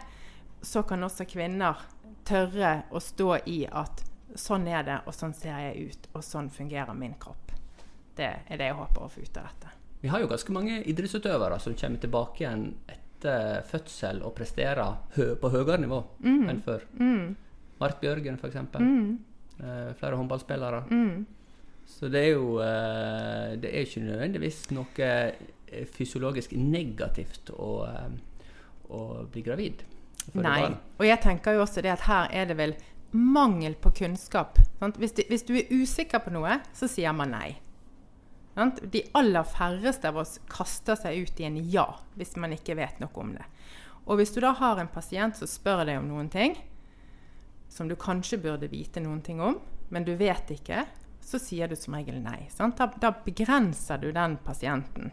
så 0.63 0.83
kan 0.87 1.05
også 1.07 1.27
kvinner 1.31 1.87
tørre 2.27 2.83
å 2.91 3.01
stå 3.03 3.37
i 3.47 3.63
at 3.71 4.03
sånn 4.37 4.67
er 4.69 4.85
det, 4.87 4.99
og 5.07 5.15
sånn 5.15 5.35
ser 5.37 5.57
jeg 5.63 5.89
ut, 5.89 6.09
og 6.13 6.25
sånn 6.25 6.51
fungerer 6.53 6.97
min 6.99 7.15
kropp. 7.21 7.55
Det 8.17 8.29
er 8.49 8.61
det 8.61 8.71
jeg 8.71 8.77
håper 8.79 9.05
å 9.05 9.11
få 9.13 9.23
ut 9.23 9.39
av 9.39 9.49
dette. 9.49 9.73
Vi 10.01 10.11
har 10.13 10.21
jo 10.21 10.29
ganske 10.31 10.53
mange 10.53 10.81
idrettsutøvere 10.89 11.59
som 11.63 11.77
kommer 11.79 12.03
tilbake 12.03 12.45
igjen 12.45 12.69
etter 12.87 13.06
etter 13.17 13.65
fødsel 13.67 14.21
og 14.25 14.35
prestere 14.37 14.85
hø 15.17 15.33
på 15.41 15.51
høyere 15.53 15.81
nivå 15.81 16.03
mm. 16.21 16.45
enn 16.51 16.61
før. 16.65 16.85
Mm. 17.01 17.35
Mart 17.81 17.99
Bjørgen, 18.01 18.39
f.eks. 18.41 18.57
Mm. 18.79 19.19
Eh, 19.61 19.91
flere 19.97 20.17
håndballspillere. 20.17 20.85
Mm. 20.91 21.27
Så 21.87 22.09
det 22.11 22.23
er 22.25 22.33
jo 22.35 22.57
eh, 22.59 23.53
Det 23.63 23.71
er 23.71 23.85
ikke 23.87 24.03
nødvendigvis 24.03 24.65
noe 24.75 25.07
eh, 25.07 25.85
fysiologisk 25.93 26.57
negativt 26.59 27.53
å, 27.55 27.87
eh, 27.87 28.49
å 28.91 29.03
bli 29.31 29.45
gravid. 29.47 29.85
Nei. 30.35 30.73
Og 30.99 31.07
jeg 31.07 31.23
tenker 31.23 31.55
jo 31.55 31.63
også 31.63 31.85
det 31.85 31.93
at 31.95 32.07
her 32.09 32.33
er 32.35 32.49
det 32.51 32.57
vel 32.59 32.75
mangel 33.17 33.77
på 33.79 33.93
kunnskap. 34.03 34.59
Hvis 34.99 35.15
du, 35.17 35.23
hvis 35.31 35.47
du 35.47 35.55
er 35.57 35.71
usikker 35.71 36.21
på 36.25 36.33
noe, 36.35 36.59
så 36.75 36.89
sier 36.91 37.15
man 37.17 37.33
nei. 37.33 37.55
De 38.57 39.03
aller 39.13 39.45
færreste 39.45 40.09
av 40.09 40.23
oss 40.23 40.39
kaster 40.49 40.97
seg 40.97 41.27
ut 41.27 41.41
i 41.41 41.49
en 41.49 41.59
ja 41.71 41.87
hvis 42.17 42.37
man 42.41 42.55
ikke 42.57 42.79
vet 42.79 43.03
noe 43.03 43.13
om 43.21 43.35
det. 43.37 43.45
Og 44.07 44.21
hvis 44.21 44.33
du 44.33 44.41
da 44.41 44.55
har 44.57 44.81
en 44.81 44.91
pasient 44.91 45.37
som 45.37 45.51
spør 45.51 45.85
deg 45.85 45.99
om 46.01 46.09
noen 46.09 46.31
ting, 46.33 46.55
som 47.69 47.91
du 47.91 47.97
kanskje 47.99 48.39
burde 48.41 48.71
vite 48.73 49.03
noen 49.03 49.21
ting 49.27 49.43
om, 49.43 49.59
men 49.93 50.07
du 50.07 50.15
vet 50.17 50.51
ikke, 50.55 50.87
så 51.27 51.41
sier 51.43 51.69
du 51.69 51.77
som 51.77 51.97
regel 51.99 52.21
nei. 52.23 52.47
Da, 52.57 52.87
da, 53.03 53.13
begrenser 53.27 53.99
du 54.01 54.13
den 54.15 54.39
pasienten. 54.47 55.11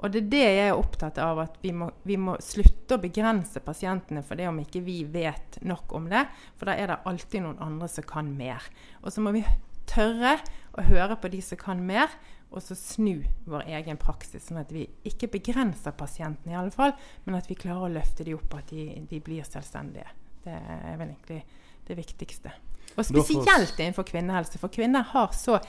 Og 0.00 0.12
det 0.12 0.22
er 0.22 0.28
det 0.32 0.42
jeg 0.44 0.68
er 0.68 0.78
opptatt 0.78 1.18
av, 1.20 1.40
at 1.42 1.56
vi 1.64 1.72
må, 1.76 1.90
vi 2.08 2.16
må 2.20 2.36
slutte 2.44 2.96
å 2.96 3.02
begrense 3.02 3.60
pasientene 3.64 4.22
for 4.24 4.40
det 4.40 4.46
om 4.48 4.60
ikke 4.62 4.84
vi 4.84 5.02
vet 5.08 5.58
nok 5.64 5.92
om 5.96 6.08
det. 6.12 6.22
For 6.56 6.68
da 6.68 6.76
er 6.76 6.92
det 6.92 7.02
alltid 7.08 7.44
noen 7.44 7.60
andre 7.64 7.88
som 7.92 8.06
kan 8.08 8.30
mer. 8.36 8.64
Og 9.02 9.12
så 9.12 9.24
må 9.24 9.32
vi 9.36 9.44
tørre 9.90 10.38
å 10.78 10.84
høre 10.86 11.18
på 11.20 11.32
de 11.32 11.42
som 11.44 11.60
kan 11.60 11.82
mer, 11.84 12.12
og 12.50 12.62
så 12.64 12.74
snu 12.74 13.22
vår 13.50 13.68
egen 13.78 13.98
praksis. 14.00 14.48
Sånn 14.48 14.60
at 14.62 14.72
vi 14.74 14.86
ikke 15.06 15.30
begrenser 15.30 15.94
pasientene, 15.96 16.54
i 16.54 16.58
alle 16.58 16.74
fall, 16.74 16.96
men 17.26 17.38
at 17.38 17.50
vi 17.50 17.58
klarer 17.58 17.86
å 17.86 17.94
løfte 17.94 18.26
de 18.26 18.34
opp, 18.34 18.58
at 18.58 18.72
de, 18.74 18.88
de 19.10 19.22
blir 19.24 19.46
selvstendige. 19.46 20.08
Det 20.44 20.56
er 20.56 20.98
vel 20.98 21.12
egentlig 21.12 21.44
det 21.86 21.96
viktigste. 21.98 22.52
Og 22.96 23.06
spesielt 23.06 23.78
innenfor 23.78 24.06
kvinnehelse. 24.08 24.58
For 24.58 24.72
kvinner 24.72 25.06
har 25.12 25.34
så 25.36 25.60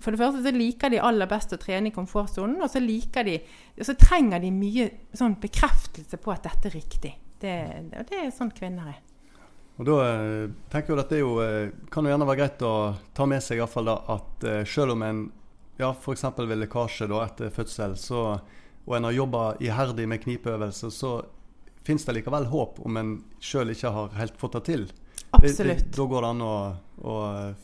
for 0.00 0.10
det 0.10 0.20
første 0.20 0.42
så 0.42 0.52
liker 0.52 0.90
de 0.90 1.00
aller 1.00 1.28
best 1.30 1.54
å 1.54 1.58
trene 1.60 1.88
i 1.88 1.94
komfortsonen, 1.94 2.58
og 2.64 2.70
så 2.72 2.82
liker 2.82 3.24
de, 3.28 3.38
og 3.78 3.86
så 3.86 3.94
trenger 3.96 4.42
de 4.42 4.50
mye 4.52 4.88
sånn 5.16 5.36
bekreftelse 5.40 6.18
på 6.20 6.32
at 6.34 6.48
dette 6.48 6.68
er 6.70 6.74
riktig. 6.76 7.12
Det, 7.40 7.54
det, 7.92 8.06
det 8.10 8.18
er 8.24 8.32
sånn 8.34 8.52
kvinner 8.56 8.90
er. 8.90 8.98
Og 9.74 9.88
da 9.88 9.94
eh, 10.06 10.50
tenker 10.70 10.94
jeg 10.94 11.02
at 11.02 11.14
det 11.14 11.22
jo, 11.22 11.32
eh, 11.42 11.72
kan 11.90 12.06
jo 12.06 12.12
gjerne 12.12 12.28
være 12.28 12.40
greit 12.42 12.66
å 12.66 12.74
ta 13.16 13.26
med 13.26 13.42
seg 13.42 13.62
i 13.62 13.70
fall 13.70 13.90
da, 13.90 13.96
at 14.14 14.46
eh, 14.46 14.60
selv 14.70 14.94
om 14.94 15.02
en 15.06 15.24
ja, 15.80 15.90
f.eks. 15.90 16.24
ved 16.38 16.58
lekkasje 16.60 17.08
da, 17.10 17.22
etter 17.26 17.50
fødsel, 17.54 17.96
så, 17.98 18.24
og 18.84 18.96
en 18.96 19.08
har 19.08 19.16
jobba 19.16 19.46
iherdig 19.62 20.06
med 20.10 20.22
knipeøvelser, 20.22 20.92
så 20.94 21.16
finnes 21.84 22.06
det 22.06 22.18
likevel 22.18 22.46
håp 22.52 22.78
om 22.84 23.00
en 23.00 23.16
sjøl 23.42 23.74
ikke 23.74 23.92
har 23.92 24.14
helt 24.18 24.38
fått 24.40 24.58
det 24.58 24.64
til. 24.70 24.86
Absolutt. 25.34 25.88
Da 25.96 26.06
går 26.08 26.22
det 26.22 26.30
an 26.30 26.44
å, 26.46 26.54
å 27.02 27.16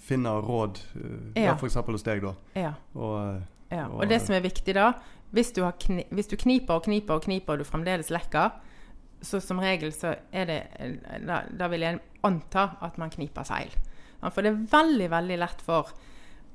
finne 0.06 0.34
råd, 0.42 0.80
ja. 1.36 1.50
ja 1.50 1.54
f.eks. 1.54 1.78
hos 1.86 2.06
deg, 2.06 2.24
da. 2.26 2.34
Ja. 2.58 2.74
Og, 2.98 3.40
ja. 3.70 3.86
og, 3.86 4.04
det 4.10 4.20
som 4.24 4.34
er 4.36 4.44
viktig 4.44 4.74
da, 4.76 4.90
hvis 5.34 5.54
du, 5.54 5.62
kni, 5.62 6.04
hvis 6.10 6.30
du, 6.32 6.36
kniper 6.40 6.80
og 6.80 6.88
kniper 6.88 7.20
og 7.20 7.28
kniper 7.28 7.54
og 7.54 7.62
du 7.62 7.68
fremdeles 7.68 8.10
lekker, 8.10 8.58
så 9.22 9.38
som 9.44 9.60
regel 9.60 9.92
så 9.92 10.14
er 10.32 10.48
det 10.48 10.60
da, 11.28 11.42
da, 11.52 11.68
vil 11.70 11.84
jeg 11.84 12.00
anta 12.24 12.70
at 12.82 12.96
man 12.98 13.12
kniper 13.12 13.46
feil. 13.46 13.72
For 14.20 14.42
det 14.42 14.52
er 14.52 14.62
veldig, 14.72 15.10
veldig 15.12 15.36
lett 15.40 15.62
for 15.64 15.92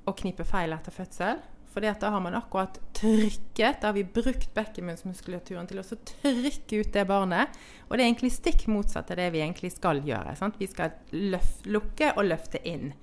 å 0.06 0.14
knipe 0.18 0.46
feil 0.48 0.74
etter 0.76 0.94
fødsel. 0.96 1.44
Fordi 1.76 1.92
da 2.00 2.10
har 2.10 2.22
man 2.24 2.38
akkurat 2.38 2.78
trykket, 2.96 3.82
da 3.82 3.90
har 3.90 3.94
vi 3.98 4.06
brukt 4.08 4.54
bekkenmunnsmuskulaturen 4.56 5.68
til 5.68 5.82
å 5.82 5.84
trykke 5.84 6.78
ut 6.80 6.94
det 6.94 7.04
barnet. 7.10 7.58
Og 7.90 7.98
det 7.98 8.06
er 8.06 8.08
egentlig 8.08 8.32
stikk 8.32 8.64
motsatt 8.72 9.12
av 9.12 9.20
det 9.20 9.26
vi 9.34 9.42
egentlig 9.44 9.74
skal 9.74 10.00
gjøre. 10.06 10.38
Sant? 10.40 10.56
Vi 10.62 10.70
skal 10.72 10.96
løf, 11.12 11.58
lukke 11.68 12.14
og 12.16 12.30
løfte 12.30 12.62
inn. 12.64 12.94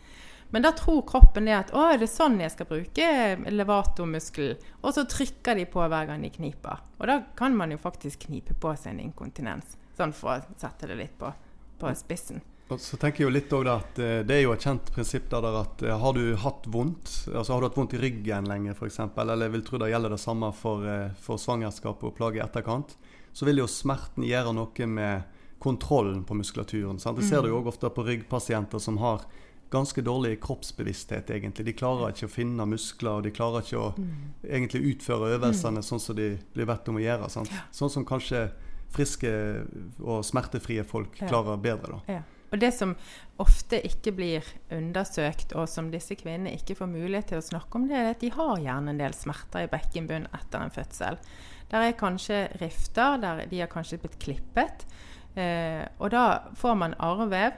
Men 0.53 0.65
da 0.65 0.73
tror 0.77 1.03
kroppen 1.09 1.49
det 1.49 1.59
at 1.59 1.75
å, 1.77 1.85
er 1.93 2.01
det 2.01 2.09
sånn 2.13 2.41
jeg 2.41 2.53
skal 2.53 2.69
bruke 2.69 3.11
levatormuskelen? 3.53 4.65
Og 4.81 4.97
så 4.97 5.05
trykker 5.09 5.61
de 5.61 5.69
på 5.69 5.85
hver 5.85 6.09
gang 6.09 6.25
de 6.25 6.33
kniper. 6.33 6.81
Og 6.97 7.09
da 7.09 7.19
kan 7.37 7.57
man 7.57 7.73
jo 7.73 7.81
faktisk 7.81 8.25
knipe 8.31 8.57
på 8.57 8.73
seg 8.77 8.95
en 8.95 9.05
inkontinens. 9.05 9.77
Sånn 9.97 10.17
for 10.17 10.39
å 10.39 10.57
sette 10.61 10.89
det 10.89 10.97
litt 10.97 11.17
på, 11.21 11.29
på 11.81 11.93
spissen. 12.01 12.41
Så 12.79 12.97
tenker 12.97 13.23
jeg 13.23 13.29
jo 13.29 13.35
litt 13.35 13.53
også 13.53 13.75
at 13.75 14.01
eh, 14.03 14.21
Det 14.27 14.37
er 14.37 14.43
jo 14.45 14.55
et 14.55 14.65
kjent 14.65 14.93
prinsipp 14.95 15.29
der, 15.33 15.47
at 15.63 15.85
eh, 15.85 15.99
har 16.05 16.17
du 16.17 16.37
hatt 16.41 16.69
vondt, 16.73 17.11
altså 17.33 17.55
har 17.55 17.63
du 17.63 17.69
hatt 17.69 17.79
vondt 17.81 17.97
i 17.97 18.03
ryggen 18.03 18.49
lenge 18.51 18.75
f.eks., 18.77 19.01
eller 19.03 19.47
jeg 19.47 19.55
vil 19.57 19.67
tro 19.67 19.81
det 19.83 19.93
gjelder 19.93 20.17
det 20.17 20.23
samme 20.23 20.53
for, 20.57 20.87
eh, 20.89 21.13
for 21.23 21.41
svangerskap 21.41 22.03
og 22.05 22.17
plage 22.19 22.41
i 22.41 22.45
etterkant, 22.45 22.97
så 23.33 23.49
vil 23.49 23.63
jo 23.63 23.69
smerten 23.71 24.27
gjøre 24.29 24.55
noe 24.57 24.89
med 24.89 25.39
kontrollen 25.63 26.25
på 26.27 26.35
muskulaturen. 26.35 26.99
Sant? 26.99 27.21
Det 27.21 27.29
ser 27.29 27.45
du 27.45 27.53
jo 27.53 27.61
òg 27.61 27.71
ofte 27.71 27.91
på 27.95 28.05
ryggpasienter 28.07 28.83
som 28.83 28.99
har 28.99 29.23
ganske 29.73 30.03
dårlig 30.05 30.35
kroppsbevissthet, 30.43 31.31
egentlig. 31.31 31.65
De 31.65 31.73
klarer 31.73 32.13
ikke 32.13 32.29
å 32.29 32.33
finne 32.33 32.67
muskler, 32.69 33.21
og 33.21 33.25
de 33.25 33.33
klarer 33.33 33.65
ikke 33.65 33.79
å 33.81 33.93
mm. 33.95 34.11
egentlig 34.45 34.83
utføre 34.91 35.31
øvelsene 35.39 35.81
mm. 35.81 35.87
sånn 35.87 36.03
som 36.03 36.19
de 36.19 36.35
blir 36.53 36.69
bedt 36.69 36.91
om 36.93 36.99
å 36.99 37.05
gjøre. 37.05 37.31
Sant? 37.33 37.55
Sånn 37.73 37.93
som 37.95 38.05
kanskje 38.05 38.51
friske 38.93 39.31
og 40.03 40.21
smertefrie 40.29 40.85
folk 40.85 41.17
klarer 41.23 41.57
bedre. 41.63 42.03
da. 42.03 42.21
Og 42.53 42.61
det 42.61 42.71
som 42.77 42.93
ofte 43.41 43.81
ikke 43.89 44.13
blir 44.15 44.49
undersøkt, 44.73 45.55
og 45.57 45.71
som 45.73 45.89
disse 45.93 46.17
kvinnene 46.21 46.53
ikke 46.59 46.77
får 46.79 46.91
mulighet 46.93 47.33
til 47.33 47.41
å 47.41 47.47
snakke 47.47 47.79
om, 47.79 47.87
det 47.89 47.97
er 47.97 48.11
at 48.13 48.21
de 48.21 48.33
har 48.35 48.61
gjerne 48.61 48.93
en 48.93 49.01
del 49.01 49.17
smerter 49.17 49.65
i 49.65 49.71
bekkenbunnen 49.73 50.29
etter 50.37 50.61
en 50.61 50.75
fødsel. 50.75 51.17
Der 51.73 51.87
er 51.87 51.97
kanskje 51.97 52.45
rifter, 52.61 53.17
der 53.23 53.47
de 53.49 53.63
har 53.63 53.73
kanskje 53.73 54.03
blitt 54.03 54.19
klippet. 54.21 54.85
Eh, 55.33 55.81
og 55.97 56.13
da 56.13 56.53
får 56.61 56.77
man 56.77 56.99
arrvev. 57.01 57.57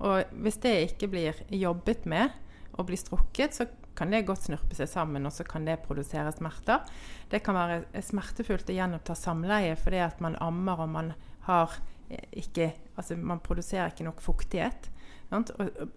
Og 0.00 0.32
hvis 0.40 0.58
det 0.64 0.72
ikke 0.88 1.10
blir 1.12 1.44
jobbet 1.52 2.08
med 2.08 2.32
og 2.78 2.88
blir 2.88 2.98
strukket, 2.98 3.54
så 3.54 3.68
kan 3.98 4.12
det 4.14 4.24
godt 4.24 4.46
snurpe 4.46 4.72
seg 4.76 4.88
sammen, 4.88 5.26
og 5.28 5.34
så 5.34 5.44
kan 5.44 5.66
det 5.68 5.82
produsere 5.84 6.32
smerter. 6.32 6.86
Det 7.28 7.42
kan 7.44 7.58
være 7.58 8.02
smertefullt 8.06 8.72
å 8.72 8.76
gjenoppta 8.78 9.16
samleie 9.18 9.76
fordi 9.76 10.00
at 10.00 10.22
man 10.24 10.38
ammer 10.40 10.86
og 10.86 10.94
man 10.94 11.12
har 11.44 11.76
ikke 12.10 12.72
Altså, 13.00 13.16
man 13.16 13.40
produserer 13.40 13.94
ikke 13.94 14.04
nok 14.04 14.18
fuktighet. 14.20 14.90
Og 15.32 15.50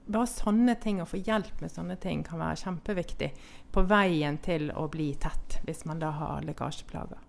bare 0.06 0.30
sånne 0.30 0.76
ting, 0.80 1.02
å 1.02 1.08
få 1.10 1.20
hjelp 1.20 1.60
med 1.60 1.74
sånne 1.74 1.98
ting, 2.00 2.22
kan 2.24 2.40
være 2.40 2.62
kjempeviktig 2.62 3.30
på 3.74 3.84
veien 3.90 4.38
til 4.46 4.70
å 4.72 4.86
bli 4.94 5.10
tett, 5.20 5.58
hvis 5.66 5.84
man 5.90 6.00
da 6.00 6.14
har 6.16 6.46
lekkasjeplager. 6.48 7.20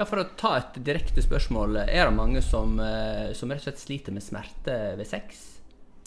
Ja, 0.00 0.06
For 0.08 0.22
å 0.22 0.26
ta 0.40 0.54
et 0.56 0.80
direkte 0.82 1.22
spørsmål. 1.22 1.82
Er 1.84 2.08
det 2.08 2.16
mange 2.16 2.42
som, 2.42 2.78
eh, 2.80 3.32
som 3.36 3.52
rett 3.52 3.60
og 3.60 3.68
slett 3.68 3.82
sliter 3.84 4.16
med 4.16 4.24
smerte 4.24 4.96
ved 4.96 5.06
sex? 5.06 5.60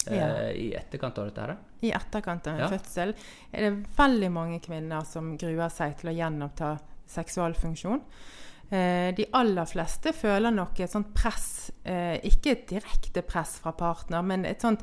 Eh, 0.08 0.18
ja. 0.18 0.52
I 0.52 0.74
etterkant 0.76 1.18
av 1.18 1.30
dette? 1.30 1.42
her? 1.42 1.58
I 1.82 1.92
etterkant 1.92 2.48
av 2.48 2.56
en 2.56 2.64
ja. 2.66 2.70
fødsel 2.72 3.14
er 3.52 3.68
det 3.68 3.86
veldig 3.98 4.32
mange 4.34 4.60
kvinner 4.60 5.06
som 5.08 5.36
gruer 5.38 5.70
seg 5.70 5.96
til 6.00 6.10
å 6.10 6.16
gjenoppta 6.18 6.78
seksualfunksjon. 7.14 8.02
Eh, 8.74 9.10
de 9.14 9.28
aller 9.38 9.68
fleste 9.70 10.16
føler 10.18 10.54
nok 10.56 10.80
et 10.82 10.92
sånt 10.92 11.12
press, 11.14 11.72
eh, 11.86 12.18
ikke 12.26 12.56
et 12.56 12.64
direkte 12.72 13.22
press 13.22 13.60
fra 13.62 13.76
partner, 13.78 14.26
men 14.26 14.48
et 14.50 14.64
sånt 14.64 14.82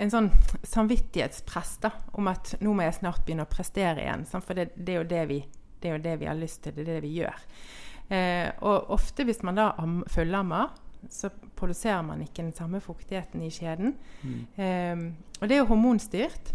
en 0.00 0.12
sånn 0.12 0.30
samvittighetspress 0.64 1.74
da, 1.82 1.90
om 2.16 2.30
at 2.30 2.54
nå 2.64 2.72
må 2.72 2.86
jeg 2.86 2.96
snart 3.02 3.26
begynne 3.26 3.44
å 3.44 3.50
prestere 3.50 4.04
igjen. 4.04 4.24
For 4.32 4.56
det, 4.56 4.70
det, 4.76 4.96
er 4.96 5.08
det, 5.08 5.24
vi, 5.28 5.40
det, 5.80 5.88
er 5.88 5.98
jo 5.98 6.04
det 6.06 6.14
vi 6.22 6.30
har 6.30 6.38
lyst 6.38 6.62
til, 6.64 6.76
det 6.76 6.86
er 6.86 6.94
det 6.94 7.02
vi 7.04 7.12
gjør. 7.18 7.44
Eh, 8.12 8.48
og 8.64 8.94
ofte 8.96 9.26
hvis 9.28 9.42
man 9.44 9.60
da 9.60 9.68
fullammer, 10.12 10.72
så 11.12 11.28
produserer 11.58 12.02
man 12.06 12.22
ikke 12.22 12.44
den 12.44 12.54
samme 12.56 12.80
fuktigheten 12.80 13.42
i 13.44 13.50
skjeden. 13.52 13.96
Mm. 14.22 14.40
Eh, 14.56 15.40
og 15.40 15.48
det 15.48 15.56
er 15.56 15.64
jo 15.64 15.70
hormonstyrt. 15.74 16.52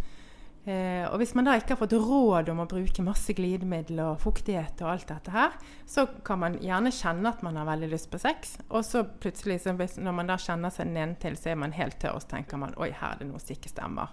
Eh, 0.68 1.06
og 1.08 1.22
hvis 1.22 1.32
man 1.38 1.48
da 1.48 1.54
ikke 1.56 1.78
har 1.78 1.80
fått 1.80 1.94
råd 1.96 2.50
om 2.52 2.60
å 2.60 2.68
bruke 2.68 3.04
masse 3.06 3.32
glidemiddel 3.38 4.02
og 4.04 4.18
fuktighet 4.20 4.82
og 4.84 4.90
alt 4.92 5.08
dette 5.08 5.32
her, 5.32 5.54
så 5.88 6.04
kan 6.28 6.42
man 6.42 6.58
gjerne 6.60 6.92
kjenne 6.92 7.32
at 7.32 7.44
man 7.46 7.56
har 7.56 7.70
veldig 7.70 7.88
lyst 7.94 8.10
på 8.12 8.20
sex, 8.20 8.58
og 8.68 8.84
så 8.84 9.06
plutselig, 9.08 9.62
så 9.64 9.72
hvis, 9.80 9.96
når 10.04 10.18
man 10.18 10.28
da 10.28 10.36
kjenner 10.44 10.74
seg 10.76 10.90
nedentil, 10.92 11.38
så 11.40 11.54
er 11.54 11.62
man 11.62 11.76
helt 11.78 11.96
tørr, 12.02 12.18
og 12.18 12.26
så 12.26 12.34
tenker 12.34 12.60
man 12.60 12.76
oi, 12.76 12.90
her 12.92 13.16
er 13.16 13.22
det 13.22 13.30
noe 13.30 13.40
som 13.40 13.56
ikke 13.56 13.72
stemmer. 13.72 14.12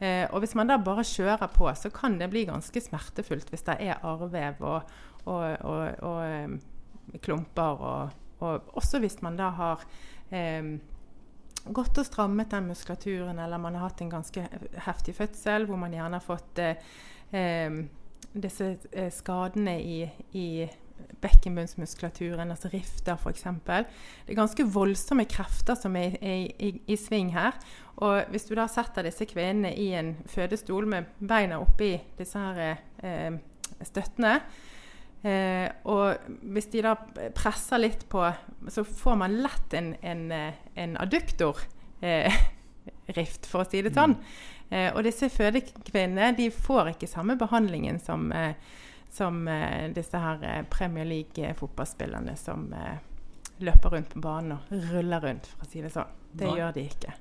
Eh, 0.00 0.24
og 0.32 0.40
hvis 0.40 0.56
man 0.56 0.72
da 0.72 0.78
bare 0.80 1.04
kjører 1.04 1.52
på, 1.52 1.68
så 1.76 1.92
kan 1.92 2.16
det 2.22 2.30
bli 2.32 2.46
ganske 2.48 2.84
smertefullt 2.88 3.52
hvis 3.52 3.68
det 3.68 3.76
er 3.84 4.00
arrvev 4.00 4.64
og, 4.64 4.96
og, 5.26 5.44
og, 5.60 5.82
og 6.08 6.22
um, 6.24 6.56
klumper, 7.20 7.84
og, 8.40 8.72
også 8.72 8.98
hvis 9.04 9.20
man 9.22 9.36
da 9.38 9.52
har 9.60 9.84
um, 10.32 10.72
gått 11.64 11.98
og 12.00 12.06
strammet 12.06 12.50
den 12.50 12.70
muskulaturen, 12.72 13.38
eller 13.38 13.60
man 13.62 13.76
har 13.78 13.88
hatt 13.88 14.02
en 14.02 14.12
ganske 14.12 14.46
heftig 14.86 15.14
fødsel 15.18 15.66
hvor 15.68 15.80
man 15.80 15.94
gjerne 15.94 16.18
har 16.18 16.24
fått 16.24 16.62
eh, 16.62 17.82
disse 18.32 18.76
eh, 18.90 19.10
skadene 19.14 19.76
i, 19.80 19.98
i 20.38 20.46
bekkenbunnsmuskulaturen, 21.22 22.50
altså 22.50 22.70
rifter 22.72 23.18
f.eks. 23.18 23.44
Det 23.66 24.34
er 24.34 24.38
ganske 24.38 24.66
voldsomme 24.74 25.26
krefter 25.30 25.78
som 25.78 25.96
er, 25.98 26.16
i, 26.22 26.46
i, 26.58 26.72
i 26.94 26.98
sving 26.98 27.32
her. 27.34 27.56
Og 28.02 28.32
hvis 28.32 28.46
du 28.48 28.54
da 28.58 28.66
setter 28.70 29.06
disse 29.06 29.26
kvinnene 29.30 29.74
i 29.78 29.92
en 29.98 30.14
fødestol 30.30 30.88
med 30.90 31.10
beina 31.18 31.60
oppi 31.62 31.94
disse 32.18 32.38
her 32.38 32.78
eh, 33.02 33.38
støttene, 33.82 34.38
Eh, 35.22 35.68
og 35.86 36.18
hvis 36.50 36.66
de 36.72 36.82
da 36.82 36.96
presser 37.36 37.78
litt 37.78 38.08
på, 38.10 38.24
så 38.68 38.82
får 38.84 39.18
man 39.20 39.36
lett 39.44 39.74
en, 39.78 39.92
en, 40.02 40.24
en 40.74 40.96
adduktorrift, 40.98 41.68
eh, 42.02 43.46
for 43.50 43.62
å 43.62 43.68
si 43.70 43.84
det 43.86 43.94
sånn. 43.94 44.16
Eh, 44.72 44.88
og 44.96 45.04
disse 45.04 45.28
fødekvinnene 45.28 46.32
de 46.38 46.48
får 46.50 46.94
ikke 46.94 47.10
samme 47.10 47.36
behandlingen 47.38 48.00
som, 48.00 48.30
eh, 48.32 48.54
som 49.12 49.44
eh, 49.48 49.90
disse 49.92 50.18
her 50.18 50.42
eh, 50.48 50.62
Premier 50.72 51.04
League-fotballspillerne 51.04 52.36
som 52.40 52.70
løper 53.62 53.94
rundt 53.94 54.14
på 54.14 54.22
banen 54.24 54.56
og 54.56 54.72
ruller 54.90 55.20
rundt, 55.22 55.46
for 55.46 55.66
å 55.66 55.70
si 55.70 55.84
det 55.84 55.92
sånn. 55.94 56.16
Det 56.32 56.48
Nei. 56.48 56.56
gjør 56.58 56.72
de 56.74 56.86
ikke. 56.88 57.12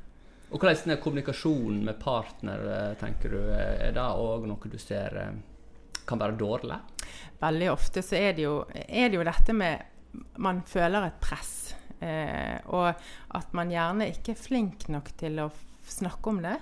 Og 0.52 0.64
Hvordan 0.64 0.92
er 0.96 1.00
kommunikasjonen 1.04 1.84
med 1.86 2.00
partner, 2.00 2.96
tenker 3.00 3.36
du? 3.36 3.40
Er 3.56 3.94
det 3.96 4.04
òg 4.04 4.48
noe 4.50 4.72
du 4.72 4.80
ser 4.82 5.20
kan 6.08 6.20
være 6.20 6.36
dårlig? 6.40 6.80
Veldig 7.42 7.72
ofte 7.72 8.04
så 8.06 8.20
er 8.20 8.38
det 8.38 8.46
jo, 8.46 8.56
er 8.72 9.10
det 9.10 9.20
jo 9.20 9.28
dette 9.28 9.56
med 9.58 9.88
Man 10.44 10.60
føler 10.68 11.08
et 11.08 11.20
press. 11.24 11.74
Eh, 12.04 12.58
og 12.74 12.90
at 13.38 13.54
man 13.56 13.72
gjerne 13.72 14.10
ikke 14.12 14.34
er 14.34 14.42
flink 14.42 14.90
nok 14.92 15.14
til 15.20 15.40
å 15.40 15.52
snakke 15.88 16.34
om 16.34 16.42
det. 16.44 16.58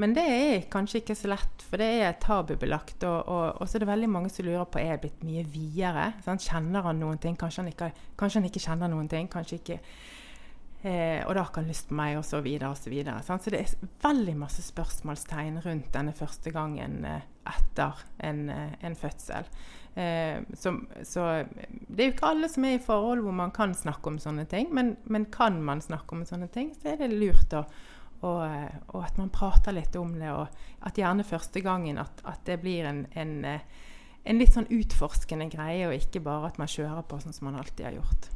Men 0.00 0.14
det 0.14 0.24
er 0.26 0.64
kanskje 0.70 1.00
ikke 1.00 1.14
så 1.14 1.30
lett, 1.30 1.62
for 1.62 1.78
det 1.78 1.88
er 2.02 2.16
tabubelagt. 2.22 3.04
Og, 3.06 3.28
og, 3.30 3.60
og 3.62 3.68
så 3.68 3.78
er 3.78 3.84
det 3.84 3.90
veldig 3.92 4.10
mange 4.10 4.30
som 4.32 4.46
lurer 4.46 4.66
på 4.66 4.80
er 4.82 4.94
jeg 4.94 5.04
blitt 5.04 5.22
mye 5.26 5.44
videre. 5.46 6.08
Sant? 6.26 6.42
Kjenner 6.46 6.86
han 6.88 6.98
noen 7.02 7.20
ting? 7.22 7.38
Kanskje 7.38 7.62
han 7.62 7.70
ikke, 7.70 7.90
kanskje 8.18 8.42
han 8.42 8.48
ikke 8.50 8.64
kjenner 8.66 8.90
noen 8.90 9.10
ting? 9.10 9.30
Kanskje 9.30 9.60
ikke 9.60 9.78
eh, 10.84 11.24
Og 11.26 11.34
da 11.34 11.44
har 11.44 11.52
han 11.56 11.70
lyst 11.70 11.88
på 11.88 11.98
meg, 11.98 12.18
og 12.20 12.26
så 12.28 12.40
videre 12.44 12.70
og 12.70 12.78
så 12.80 12.92
videre. 12.92 13.22
Sant? 13.26 13.44
Så 13.44 13.52
det 13.54 13.62
er 13.62 13.88
veldig 14.04 14.36
masse 14.38 14.64
spørsmålstegn 14.66 15.62
rundt 15.64 15.92
denne 15.94 16.12
første 16.16 16.52
gangen 16.54 17.02
eh, 17.08 17.24
etter 17.50 18.04
en, 18.24 18.44
eh, 18.52 18.76
en 18.84 18.96
fødsel. 18.96 19.48
Eh, 19.94 20.42
så, 20.58 20.74
så, 21.06 21.26
det 21.88 21.98
er 21.98 22.08
jo 22.08 22.14
ikke 22.16 22.30
alle 22.34 22.50
som 22.50 22.66
er 22.66 22.78
i 22.78 22.82
forhold 22.82 23.24
hvor 23.24 23.36
man 23.36 23.54
kan 23.54 23.74
snakke 23.78 24.10
om 24.10 24.20
sånne 24.22 24.46
ting, 24.50 24.72
men, 24.74 24.96
men 25.04 25.28
kan 25.32 25.60
man 25.62 25.84
snakke 25.84 26.16
om 26.16 26.24
sånne 26.28 26.50
ting, 26.54 26.72
så 26.74 26.94
er 26.94 27.04
det 27.04 27.14
lurt 27.14 27.54
å 27.54 27.66
og, 28.24 28.40
og, 28.88 29.00
at 29.04 29.18
man 29.20 29.32
prater 29.34 29.74
litt 29.76 29.96
om 30.00 30.14
det, 30.16 30.30
og 30.32 30.86
at 30.88 30.96
gjerne 30.96 31.26
første 31.28 31.60
gangen 31.60 31.98
at, 32.00 32.22
at 32.24 32.40
det 32.48 32.56
blir 32.62 32.86
en, 32.88 33.02
en, 33.20 33.34
en, 33.44 34.38
litt 34.40 34.54
sånn 34.56 34.70
utforskende 34.72 35.50
greie, 35.52 35.84
og 35.88 35.96
ikke 35.98 36.22
bare 36.24 36.48
at 36.48 36.60
man 36.60 36.70
kjører 36.70 37.04
på 37.08 37.20
sånn 37.20 37.36
som 37.36 37.50
man 37.50 37.58
alltid 37.60 37.84
har 37.90 37.98
gjort. 37.98 38.30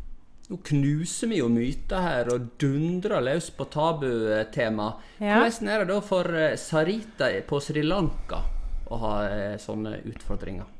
Nå 0.49 0.57
knuser 0.65 1.29
vi 1.29 1.43
jo 1.43 1.51
myter 1.53 2.01
her 2.01 2.31
og 2.33 2.47
dundrer 2.61 3.21
løs 3.21 3.51
på 3.53 3.67
tabutema. 3.69 4.95
Ja. 5.21 5.43
Hvordan 5.43 5.69
er 5.69 5.85
det 5.85 5.91
da 5.93 5.99
for 6.01 6.41
eh, 6.41 6.57
Sarita 6.57 7.29
på 7.45 7.61
Sri 7.61 7.83
Lanka 7.85 8.41
å 8.89 9.01
ha 9.03 9.15
eh, 9.29 9.57
sånne 9.61 9.99
utfordringer? 10.09 10.75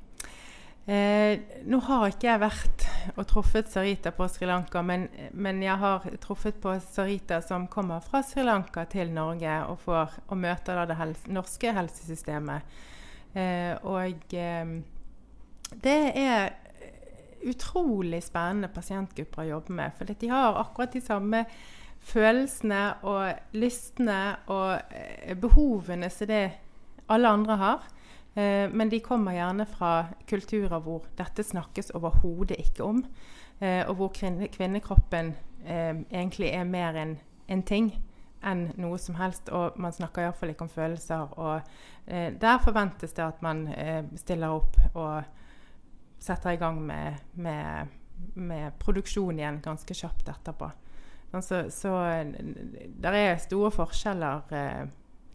Eh, 0.89 1.41
nå 1.69 1.83
har 1.85 2.07
ikke 2.09 2.31
jeg 2.31 2.41
vært 2.41 2.85
og 3.13 3.27
truffet 3.29 3.69
Sarita 3.69 4.09
på 4.17 4.25
Sri 4.33 4.47
Lanka, 4.49 4.81
men, 4.81 5.05
men, 5.37 5.61
jeg 5.61 5.77
har 5.83 6.07
truffet 6.23 6.57
på 6.63 6.73
Sarita 6.81 7.43
som 7.45 7.67
kommer 7.69 8.01
fra 8.01 8.23
Sri 8.25 8.47
Lanka 8.47 8.87
til 8.89 9.13
Norge 9.13 9.59
og, 9.69 9.83
får, 9.85 10.17
og 10.33 10.41
møter 10.41 10.81
det 10.89 10.97
helse, 10.97 11.29
norske 11.29 11.75
helsesystemet. 11.77 12.81
Eh, 13.37 13.75
og 13.85 14.33
eh, 14.33 14.73
det 15.85 15.99
er 16.17 16.57
utrolig 17.47 18.23
spennende 18.27 18.71
pasientgrupper 18.73 19.45
å 19.45 19.51
jobbe 19.53 19.77
med. 19.79 19.95
For 19.99 20.09
de 20.09 20.31
har 20.33 20.59
akkurat 20.61 20.95
de 20.95 21.03
samme 21.05 21.45
følelsene 22.09 22.83
og 23.09 23.57
lystene 23.59 24.21
og 24.53 24.95
eh, 24.95 25.35
behovene 25.39 26.11
som 26.13 26.31
det 26.31 26.45
alle 27.09 27.33
andre 27.33 27.57
har. 27.61 27.87
Eh, 28.35 28.67
men 28.71 28.91
de 28.91 29.01
kommer 29.05 29.37
gjerne 29.37 29.67
fra 29.69 29.93
kulturer 30.29 30.79
hvor 30.85 31.09
dette 31.19 31.45
snakkes 31.45 31.93
overhodet 31.99 32.59
ikke 32.63 32.87
om. 32.87 33.03
Eh, 33.61 33.83
og 33.89 33.97
hvor 33.99 34.13
kvinne, 34.15 34.51
kvinnekroppen 34.55 35.35
egentlig 35.69 36.53
er 36.55 36.63
mer 36.65 36.95
en, 36.97 37.17
en, 37.51 37.63
ting 37.67 37.89
enn 38.47 38.69
noe 38.79 38.97
som 39.03 39.17
helst. 39.19 39.51
Og 39.51 39.75
man 39.77 39.93
snakker 39.93 40.23
iallfall 40.23 40.53
ikke 40.53 40.69
om 40.69 40.71
følelser. 40.71 41.35
Og 41.35 41.61
der 42.41 42.61
forventes 42.63 43.13
det 43.13 43.25
at 43.27 43.43
man 43.45 43.67
stiller 44.17 44.55
opp 44.55 44.79
og 44.95 45.27
setter 46.19 46.57
i 46.57 46.61
gang 46.61 46.81
med, 46.87 47.19
med, 47.35 47.95
med 48.35 48.79
produksjon 48.83 49.39
igjen 49.39 49.63
ganske 49.65 49.95
kjapt 49.95 50.29
etterpå. 50.29 50.71
Så, 51.45 51.67
så 51.71 51.93
det 53.03 53.11
er 53.13 53.43
store 53.43 53.71
forskjeller 53.75 54.55
eh, 54.57 54.87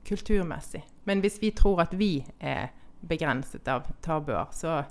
kulturmessig. 0.07 0.81
Men 1.05 1.21
hvis 1.21 1.37
vi 1.41 1.51
tror 1.55 1.83
at 1.85 1.93
vi 1.97 2.15
er 2.41 2.71
begrenset 3.07 3.67
av 3.67 3.87
tabuer. 4.01 4.47
Så, 4.51 4.83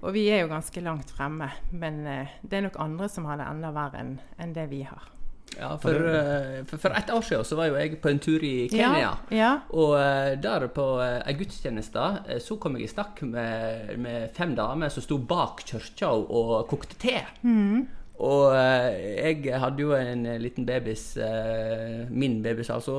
og 0.00 0.14
vi 0.14 0.26
er 0.30 0.44
jo 0.44 0.52
ganske 0.52 0.82
langt 0.84 1.12
fremme, 1.16 1.50
men 1.72 2.02
eh, 2.06 2.34
det 2.42 2.58
er 2.58 2.66
nok 2.68 2.80
andre 2.82 3.08
som 3.12 3.28
har 3.28 3.40
det 3.40 3.48
enda 3.48 3.72
verre 3.76 4.02
enn 4.02 4.16
en 4.42 4.56
det 4.56 4.68
vi 4.72 4.82
har. 4.86 5.12
Ja, 5.56 5.70
for, 5.80 5.94
uh, 5.94 6.64
for, 6.68 6.80
for, 6.82 6.92
et 6.98 7.10
år 7.14 7.22
siden 7.24 7.46
så 7.48 7.56
var 7.56 7.70
jo 7.70 7.78
jeg 7.80 8.00
på 8.02 8.10
en 8.10 8.18
tur 8.20 8.42
i 8.44 8.68
Kenya. 8.68 8.98
Ja, 9.00 9.12
ja. 9.32 9.52
Og 9.72 9.94
uh, 9.96 10.34
der 10.42 10.66
på 10.74 10.86
ei 11.04 11.32
uh, 11.32 11.38
gudstjeneste 11.38 12.40
så 12.44 12.58
kom 12.60 12.76
jeg 12.76 12.88
i 12.88 12.92
snakk 12.92 13.22
med, 13.24 13.94
med, 14.02 14.32
fem 14.36 14.56
damer 14.58 14.92
som 14.92 15.04
sto 15.04 15.16
bak 15.18 15.64
kirka 15.68 16.10
og 16.12 16.66
kokte 16.68 16.98
te. 17.00 17.20
Mm. 17.46 17.86
Og 18.24 18.54
eh, 18.56 19.42
jeg 19.44 19.58
hadde 19.60 19.82
jo 19.82 19.92
en 19.92 20.24
eh, 20.24 20.38
liten 20.40 20.64
babys, 20.64 21.04
eh, 21.20 22.06
min 22.08 22.38
babys 22.44 22.70
altså, 22.72 22.94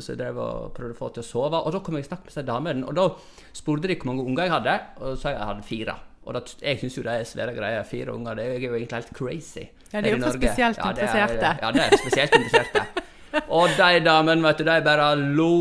så 0.00 0.14
jeg 0.14 0.20
drev 0.22 0.40
og 0.40 0.70
prøvde 0.76 0.96
å 0.96 0.98
få 0.98 1.10
til 1.12 1.24
å 1.24 1.28
sove. 1.28 1.60
Og 1.60 1.74
da 1.74 1.82
kom 1.84 1.98
jeg 1.98 2.06
i 2.06 2.08
snakk 2.08 2.24
med 2.24 2.32
disse 2.32 2.46
damene, 2.48 2.86
og 2.88 2.96
da 2.96 3.08
spurte 3.52 3.90
de 3.90 3.98
hvor 3.98 4.08
mange 4.12 4.24
unger 4.24 4.46
jeg 4.46 4.54
hadde, 4.56 4.76
og 5.02 5.10
så 5.10 5.20
sa 5.20 5.34
jeg 5.34 5.38
jeg 5.38 5.50
hadde 5.50 5.68
fire. 5.68 5.96
Og 6.28 6.36
det, 6.36 6.58
jeg 6.60 6.80
syns 6.82 6.98
jo 6.98 7.04
det 7.06 7.16
er 7.16 7.26
svære 7.28 7.56
greier. 7.56 7.84
Fire 7.88 8.14
unger. 8.14 8.36
Det 8.36 8.46
er, 8.46 8.60
jo 8.60 8.74
egentlig 8.76 9.00
helt 9.00 9.12
crazy. 9.16 9.66
Ja, 9.92 10.00
de 10.00 10.10
er 10.10 10.16
jo 10.16 10.22
for 10.26 10.36
spesielt 10.36 10.80
ja, 10.80 10.90
interesserte. 10.92 11.52
Ja, 11.62 11.70
det 11.72 11.84
er 11.86 12.02
spesielt 12.02 12.34
interesserte. 12.36 13.04
Og 13.52 13.68
de 13.76 14.00
damene, 14.04 14.44
vet 14.44 14.60
du, 14.60 14.64
de 14.64 14.76
bare 14.84 15.08
lo 15.16 15.52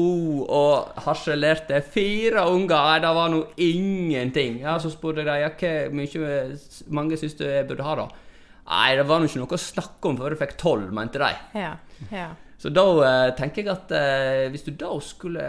og 0.44 1.02
harselerte. 1.04 1.82
Fire 1.94 2.46
unger, 2.52 2.76
nei, 2.76 2.98
det 3.04 3.12
var 3.18 3.32
nå 3.34 3.42
ingenting. 3.64 4.62
Ja, 4.64 4.78
Så 4.80 4.92
spurte 4.94 5.26
dem 5.28 5.42
ja, 5.44 5.52
hvor 5.52 6.96
mange 7.00 7.20
syns 7.20 7.38
du 7.40 7.46
jeg 7.48 7.68
burde 7.68 7.88
ha, 7.88 7.96
da? 8.04 8.08
Nei, 8.68 8.90
det 9.00 9.08
var 9.08 9.22
nå 9.22 9.30
ikke 9.30 9.44
noe 9.44 9.56
å 9.56 9.64
snakke 9.64 10.12
om 10.12 10.20
før 10.20 10.36
du 10.36 10.42
fikk 10.42 10.58
tolv, 10.60 10.92
mente 10.96 11.22
de. 11.24 11.32
Ja, 11.56 11.78
ja. 12.12 12.28
Så 12.58 12.72
da 12.74 12.84
eh, 13.06 13.32
tenker 13.38 13.62
jeg 13.62 13.70
at 13.70 13.92
eh, 13.94 14.48
hvis 14.50 14.66
du 14.66 14.72
da 14.74 14.90
skulle 15.04 15.44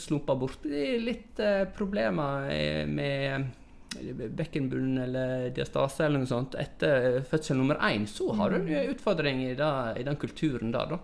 slumpa 0.00 0.34
borti 0.38 0.96
litt 0.98 1.38
eh, 1.38 1.62
problemer 1.76 2.50
med 2.90 3.46
bekkenbunn 3.90 4.98
eller 5.02 5.48
diastase 5.54 6.06
eller 6.06 6.22
noe 6.22 6.30
sånt 6.30 6.54
etter 6.58 7.22
fødsel 7.26 7.58
nummer 7.58 7.80
én, 7.90 8.06
så 8.06 8.30
har 8.38 8.52
du 8.52 8.60
en 8.60 8.68
mm. 8.68 8.92
utfordring 8.94 9.42
i, 9.48 9.54
da, 9.58 9.90
i 9.98 10.06
den 10.06 10.18
kulturen 10.20 10.70
der, 10.74 10.94
da. 10.94 11.00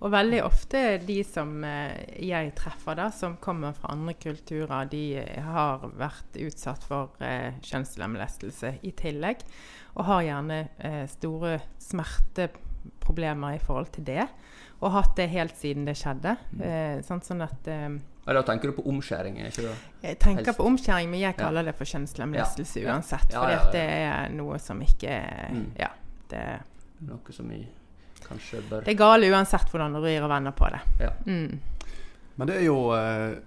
Og 0.00 0.10
veldig 0.10 0.40
ofte 0.42 0.80
de 1.04 1.20
som 1.26 1.60
jeg 1.62 2.54
treffer, 2.58 2.96
da, 2.98 3.10
som 3.14 3.36
kommer 3.42 3.74
fra 3.76 3.92
andre 3.94 4.14
kulturer, 4.18 4.88
de 4.90 5.20
har 5.44 5.84
vært 6.00 6.38
utsatt 6.40 6.86
for 6.88 7.20
eh, 7.22 7.52
kjønnslemlestelse 7.68 8.78
i 8.86 8.94
tillegg 8.96 9.44
og 9.98 10.06
har 10.08 10.24
gjerne 10.26 10.58
eh, 10.78 11.04
store 11.10 11.58
smerteproblemer 11.82 13.58
i 13.58 13.62
forhold 13.62 13.92
til 13.96 14.08
det. 14.08 14.26
Og 14.80 14.94
hatt 14.94 15.12
det 15.18 15.28
helt 15.32 15.56
siden 15.60 15.84
det 15.88 15.96
skjedde. 16.00 16.36
Mm. 16.56 16.62
Eh, 16.64 16.94
sånn, 17.04 17.20
sånn 17.24 17.44
at 17.44 17.68
eh, 17.68 17.88
Da 18.30 18.42
tenker 18.46 18.70
du 18.70 18.78
på 18.78 18.86
omskjæring? 18.88 19.40
ikke 19.48 19.66
det? 19.66 19.74
Jeg 20.02 20.18
tenker 20.22 20.50
Helst. 20.50 20.60
på 20.60 20.68
omskjæring, 20.70 21.10
men 21.12 21.20
jeg 21.20 21.36
kaller 21.36 21.64
ja. 21.64 21.70
det 21.70 21.76
for 21.76 21.90
kjønnslemlestelse 21.90 22.84
ja. 22.84 22.94
uansett. 22.94 23.34
Ja, 23.34 23.42
for 23.42 23.74
det 23.76 23.84
er 23.84 24.32
noe 24.32 24.60
som 24.62 24.80
ikke 24.84 25.20
mm. 25.52 25.68
Ja. 25.80 25.92
Det, 26.30 26.46
noe 27.08 27.34
som 27.34 27.48
vi 27.50 27.64
kanskje 28.30 28.62
bør 28.70 28.84
Det 28.86 28.94
er 28.94 28.98
gale 29.00 29.30
uansett 29.34 29.72
hvordan 29.72 29.96
du 29.96 30.02
rir 30.04 30.24
og 30.24 30.32
vender 30.32 30.56
på 30.56 30.72
det. 30.72 30.80
Ja. 31.02 31.12
Mm. 31.26 31.60
Men 32.40 32.48
det 32.48 32.60
er 32.60 32.68
jo 32.70 32.76
eh, 32.96 33.40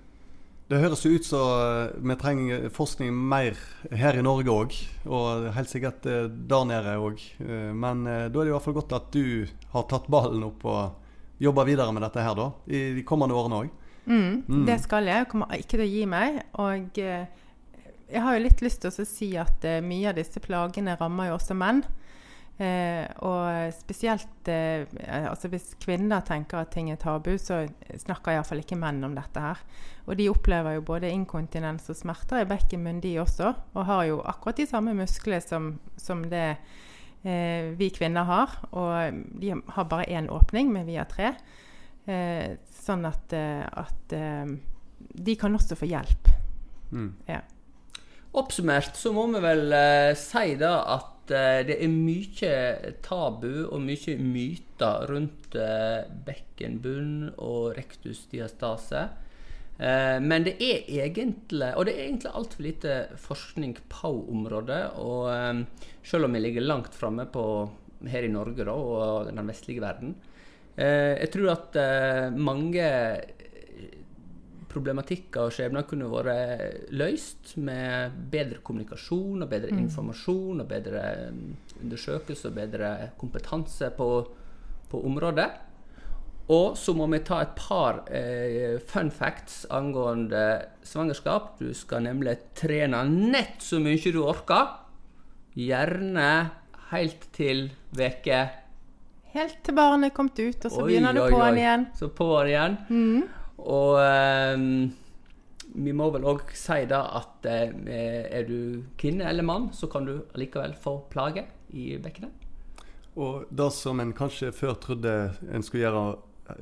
det 0.69 0.79
høres 0.79 1.03
jo 1.05 1.13
ut 1.17 1.25
som 1.25 1.47
eh, 1.49 1.93
vi 1.97 2.17
trenger 2.21 2.67
forskning 2.73 3.13
mer 3.13 3.57
her 3.89 4.19
i 4.19 4.25
Norge 4.25 4.53
òg, 4.53 4.75
og 5.09 5.47
helt 5.55 5.71
sikkert 5.71 6.05
eh, 6.09 6.27
der 6.29 6.67
nede 6.69 6.97
òg. 7.01 7.23
Men 7.39 8.05
da 8.05 8.27
er 8.27 8.33
det 8.33 8.51
i 8.51 8.53
hvert 8.53 8.67
fall 8.67 8.77
godt 8.77 8.93
at 8.99 9.09
du 9.15 9.47
har 9.73 9.87
tatt 9.89 10.11
ballen 10.13 10.45
opp 10.45 10.61
og 10.69 10.99
jobber 11.43 11.67
videre 11.67 11.93
med 11.95 12.05
dette 12.05 12.23
her 12.23 12.37
da, 12.39 12.49
i 12.67 12.83
de 12.97 13.05
kommende 13.07 13.37
årene 13.37 13.63
òg. 13.63 13.73
Mm, 14.03 14.43
mm. 14.47 14.63
Det 14.67 14.77
skal 14.83 15.07
jeg. 15.07 15.23
Jeg 15.23 15.31
kommer 15.31 15.57
ikke 15.57 15.75
til 15.75 15.83
å 15.83 15.89
gi 15.89 16.05
meg. 16.09 16.39
Og 16.59 16.99
jeg 16.99 18.23
har 18.25 18.35
jo 18.35 18.45
litt 18.45 18.63
lyst 18.63 18.83
til 18.83 18.91
å 18.91 19.07
si 19.07 19.29
at 19.39 19.67
mye 19.83 20.11
av 20.11 20.17
disse 20.19 20.43
plagene 20.43 20.97
rammer 20.99 21.31
jo 21.31 21.37
også 21.37 21.57
menn. 21.57 21.83
Eh, 22.61 23.07
og 23.25 23.73
spesielt 23.73 24.49
eh, 24.51 24.85
altså 25.25 25.49
Hvis 25.49 25.71
kvinner 25.81 26.21
tenker 26.21 26.59
at 26.61 26.69
ting 26.75 26.91
er 26.93 26.99
tabu, 27.01 27.31
så 27.41 27.63
snakker 27.97 28.35
iallfall 28.35 28.61
ikke 28.61 28.77
menn 28.77 29.01
om 29.05 29.15
dette 29.17 29.41
her. 29.41 29.63
Og 30.05 30.17
de 30.19 30.29
opplever 30.29 30.77
jo 30.77 30.85
både 30.85 31.09
inkontinens 31.09 31.89
og 31.89 31.97
smerter 31.97 32.43
i 32.43 32.49
bekkenmunn, 32.49 33.01
de 33.01 33.15
også. 33.23 33.53
Og 33.73 33.87
har 33.89 34.05
jo 34.11 34.21
akkurat 34.21 34.61
de 34.61 34.69
samme 34.69 34.93
muskler 34.97 35.41
som, 35.41 35.73
som 35.97 36.25
det 36.29 36.47
eh, 36.53 36.81
vi 37.23 37.87
kvinner 37.95 38.27
har. 38.27 38.55
Og 38.75 39.19
de 39.39 39.53
har 39.55 39.85
bare 39.87 40.09
én 40.11 40.27
åpning, 40.27 40.73
men 40.75 40.83
vi 40.89 40.97
har 40.99 41.07
tre. 41.07 41.29
Eh, 42.03 42.59
sånn 42.67 43.05
at, 43.07 43.31
eh, 43.31 43.63
at 43.63 44.15
eh, 44.15 44.49
de 44.99 45.35
kan 45.39 45.55
også 45.55 45.77
få 45.79 45.87
hjelp. 45.87 46.31
Mm. 46.91 47.09
Ja. 47.29 47.39
Oppsummert 48.35 48.97
så 48.99 49.13
må 49.15 49.27
vi 49.31 49.41
vel 49.43 49.75
si 50.17 50.55
da 50.59 50.75
at 50.95 51.09
det 51.29 51.77
er 51.77 51.87
mye 51.87 52.55
tabu 53.05 53.69
og 53.69 53.77
mye 53.79 54.15
myter 54.19 55.05
rundt 55.07 55.53
bekkenbunn 56.25 57.29
og 57.37 57.77
rektusdiastase. 57.77 59.05
Uh, 59.73 60.19
men 60.21 60.45
det 60.45 60.53
er 60.61 60.89
egentlig 61.01 61.71
og 61.73 61.87
det 61.87 61.95
er 61.95 62.03
egentlig 62.05 62.33
altfor 62.37 62.65
lite 62.65 62.97
forskning 63.19 63.77
på 63.89 64.11
området. 64.31 64.83
Og 65.01 65.29
um, 65.31 65.63
selv 66.05 66.29
om 66.29 66.37
vi 66.37 66.43
ligger 66.43 66.67
langt 66.67 66.95
framme 66.95 67.27
her 68.07 68.27
i 68.27 68.31
Norge 68.31 68.67
da, 68.67 68.73
og 68.73 69.31
den 69.31 69.47
vestlige 69.47 69.81
verden, 69.81 70.15
jeg 70.73 71.29
tror 71.29 71.51
at 71.51 71.75
mange 72.33 72.81
problematikker 74.73 75.47
og 75.47 75.53
skjebner 75.53 75.85
kunne 75.85 76.09
vært 76.09 76.89
løst 76.97 77.53
med 77.61 78.15
bedre 78.33 78.61
kommunikasjon 78.65 79.45
og 79.45 79.51
bedre 79.51 79.73
mm. 79.73 79.83
informasjon 79.85 80.63
og 80.63 80.69
bedre 80.69 81.03
um, 81.29 81.43
undersøkelse 81.83 82.49
og 82.49 82.57
bedre 82.57 82.89
kompetanse 83.19 83.91
på, 83.97 84.09
på 84.89 85.03
området. 85.09 85.49
Og 86.51 86.77
så 86.77 86.91
må 86.95 87.07
vi 87.07 87.21
ta 87.23 87.39
et 87.43 87.53
par 87.55 88.01
eh, 88.11 88.79
fun 88.83 89.11
facts 89.15 89.61
angående 89.71 90.65
svangerskap. 90.83 91.53
Du 91.61 91.71
skal 91.77 92.03
nemlig 92.03 92.35
trene 92.57 93.05
nett 93.07 93.63
så 93.63 93.79
mye 93.79 94.11
du 94.11 94.19
orker. 94.25 94.73
Gjerne 95.55 96.27
helt 96.91 97.29
til 97.35 97.69
veke 97.95 98.41
Helt 99.33 99.63
til 99.65 99.73
barnet 99.73 100.11
er 100.11 100.13
kommet 100.13 100.37
ut, 100.37 100.65
og 100.67 100.69
så 100.69 100.81
Oi, 100.83 100.91
begynner 100.91 101.15
du 101.15 101.23
oi, 101.23 101.29
på'n 101.33 101.47
oi. 101.47 101.57
igjen. 101.57 101.85
Så 101.97 102.09
på'n 102.13 102.49
igjen. 102.51 102.75
Og 103.65 103.95
eh, 103.97 104.65
vi 105.73 105.93
må 105.97 106.09
vel 106.13 106.27
òg 106.29 106.51
si 106.53 106.83
da 106.89 106.99
at 107.17 107.47
eh, 107.49 107.71
er 108.29 108.45
du 108.45 108.83
kvinne 108.99 109.25
eller 109.31 109.47
mann, 109.47 109.71
så 109.73 109.89
kan 109.89 110.05
du 110.05 110.19
likevel 110.37 110.75
få 110.77 110.99
plage 111.09 111.47
i 111.73 111.95
bekkenet. 111.97 112.43
Og 113.17 113.49
det 113.49 113.71
som 113.73 113.99
en 114.01 114.13
kanskje 114.13 114.51
før 114.53 114.77
trodde 114.81 115.15
en 115.49 115.65
skulle 115.65 115.87
gjøre 115.87 116.05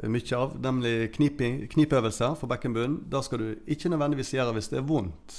mye 0.08 0.38
av, 0.38 0.58
nemlig 0.62 1.12
knipøvelser 1.16 2.36
for 2.40 2.52
bekkenbunnen, 2.52 3.02
det 3.12 3.24
skal 3.26 3.42
du 3.42 3.48
ikke 3.68 3.90
nødvendigvis 3.90 4.34
gjøre 4.36 4.54
hvis 4.58 4.70
det 4.74 4.82
er 4.82 4.88
vondt. 4.88 5.38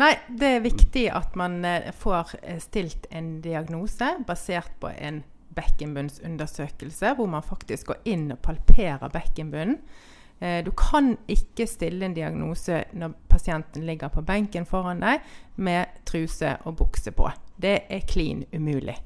Nei, 0.00 0.14
det 0.28 0.48
er 0.48 0.64
viktig 0.64 1.04
at 1.12 1.34
man 1.36 1.58
eh, 1.68 1.90
får 1.92 2.36
eh, 2.40 2.60
stilt 2.64 3.06
en 3.12 3.42
diagnose 3.44 4.08
basert 4.26 4.72
på 4.80 4.88
en 4.88 5.20
bekkenbunnsundersøkelse, 5.52 7.12
hvor 7.18 7.28
man 7.28 7.44
faktisk 7.44 7.90
går 7.90 8.00
inn 8.08 8.30
og 8.32 8.40
palperer 8.40 9.12
bekkenbunnen. 9.12 9.76
Eh, 10.40 10.64
Du 10.64 10.72
kan 10.72 11.18
ikke 11.28 11.68
stille 11.68 12.08
en 12.08 12.16
diagnose 12.16 12.84
når 12.96 13.12
pasienten 13.28 13.84
ligger 13.86 14.08
på 14.08 14.24
benken 14.24 14.64
foran 14.66 15.04
deg 15.04 15.20
med 15.56 16.00
truse 16.08 16.56
og 16.64 16.76
bukse 16.80 17.12
på. 17.12 17.28
Det 17.60 17.82
er 17.90 18.08
klin 18.08 18.46
umulig. 18.52 18.96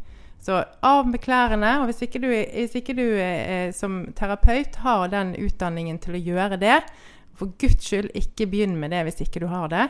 Så 0.42 0.60
av 0.86 1.08
med 1.10 1.20
klærne. 1.24 1.72
Og 1.80 1.90
hvis 1.90 2.04
ikke 2.06 2.22
du, 2.22 2.28
hvis 2.30 2.76
ikke 2.78 2.96
du 2.96 3.04
eh, 3.18 3.72
som 3.74 4.04
terapeut 4.18 4.78
har 4.84 5.08
den 5.12 5.34
utdanningen 5.40 5.98
til 6.02 6.18
å 6.18 6.24
gjøre 6.30 6.60
det, 6.62 6.80
for 7.36 7.52
guds 7.60 7.84
skyld, 7.84 8.12
ikke 8.16 8.48
begynn 8.48 8.78
med 8.80 8.94
det 8.94 9.04
hvis 9.08 9.22
ikke 9.26 9.42
du 9.44 9.50
har 9.52 9.68
det. 9.72 9.88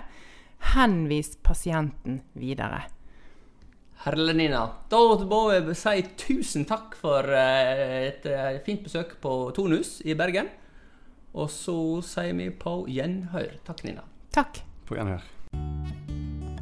Henvis 0.75 1.37
pasienten 1.45 2.23
videre. 2.35 2.87
Herlig, 4.07 4.37
Nina. 4.39 4.63
Da 4.91 5.01
må 5.27 5.41
jeg 5.55 5.77
si 5.79 6.03
tusen 6.21 6.67
takk 6.69 6.95
for 7.01 7.27
eh, 7.33 8.11
et 8.11 8.29
eh, 8.31 8.61
fint 8.67 8.85
besøk 8.87 9.17
på 9.23 9.35
Tonhus 9.57 9.99
i 10.07 10.17
Bergen. 10.19 10.51
Og 11.37 11.51
så 11.53 11.77
sier 12.07 12.37
vi 12.39 12.49
på 12.55 12.83
gjenhør. 12.89 13.59
Takk, 13.67 13.85
Nina. 13.89 14.07
Takk. 14.37 14.63
På 14.89 14.99
gjenhør. 14.99 15.27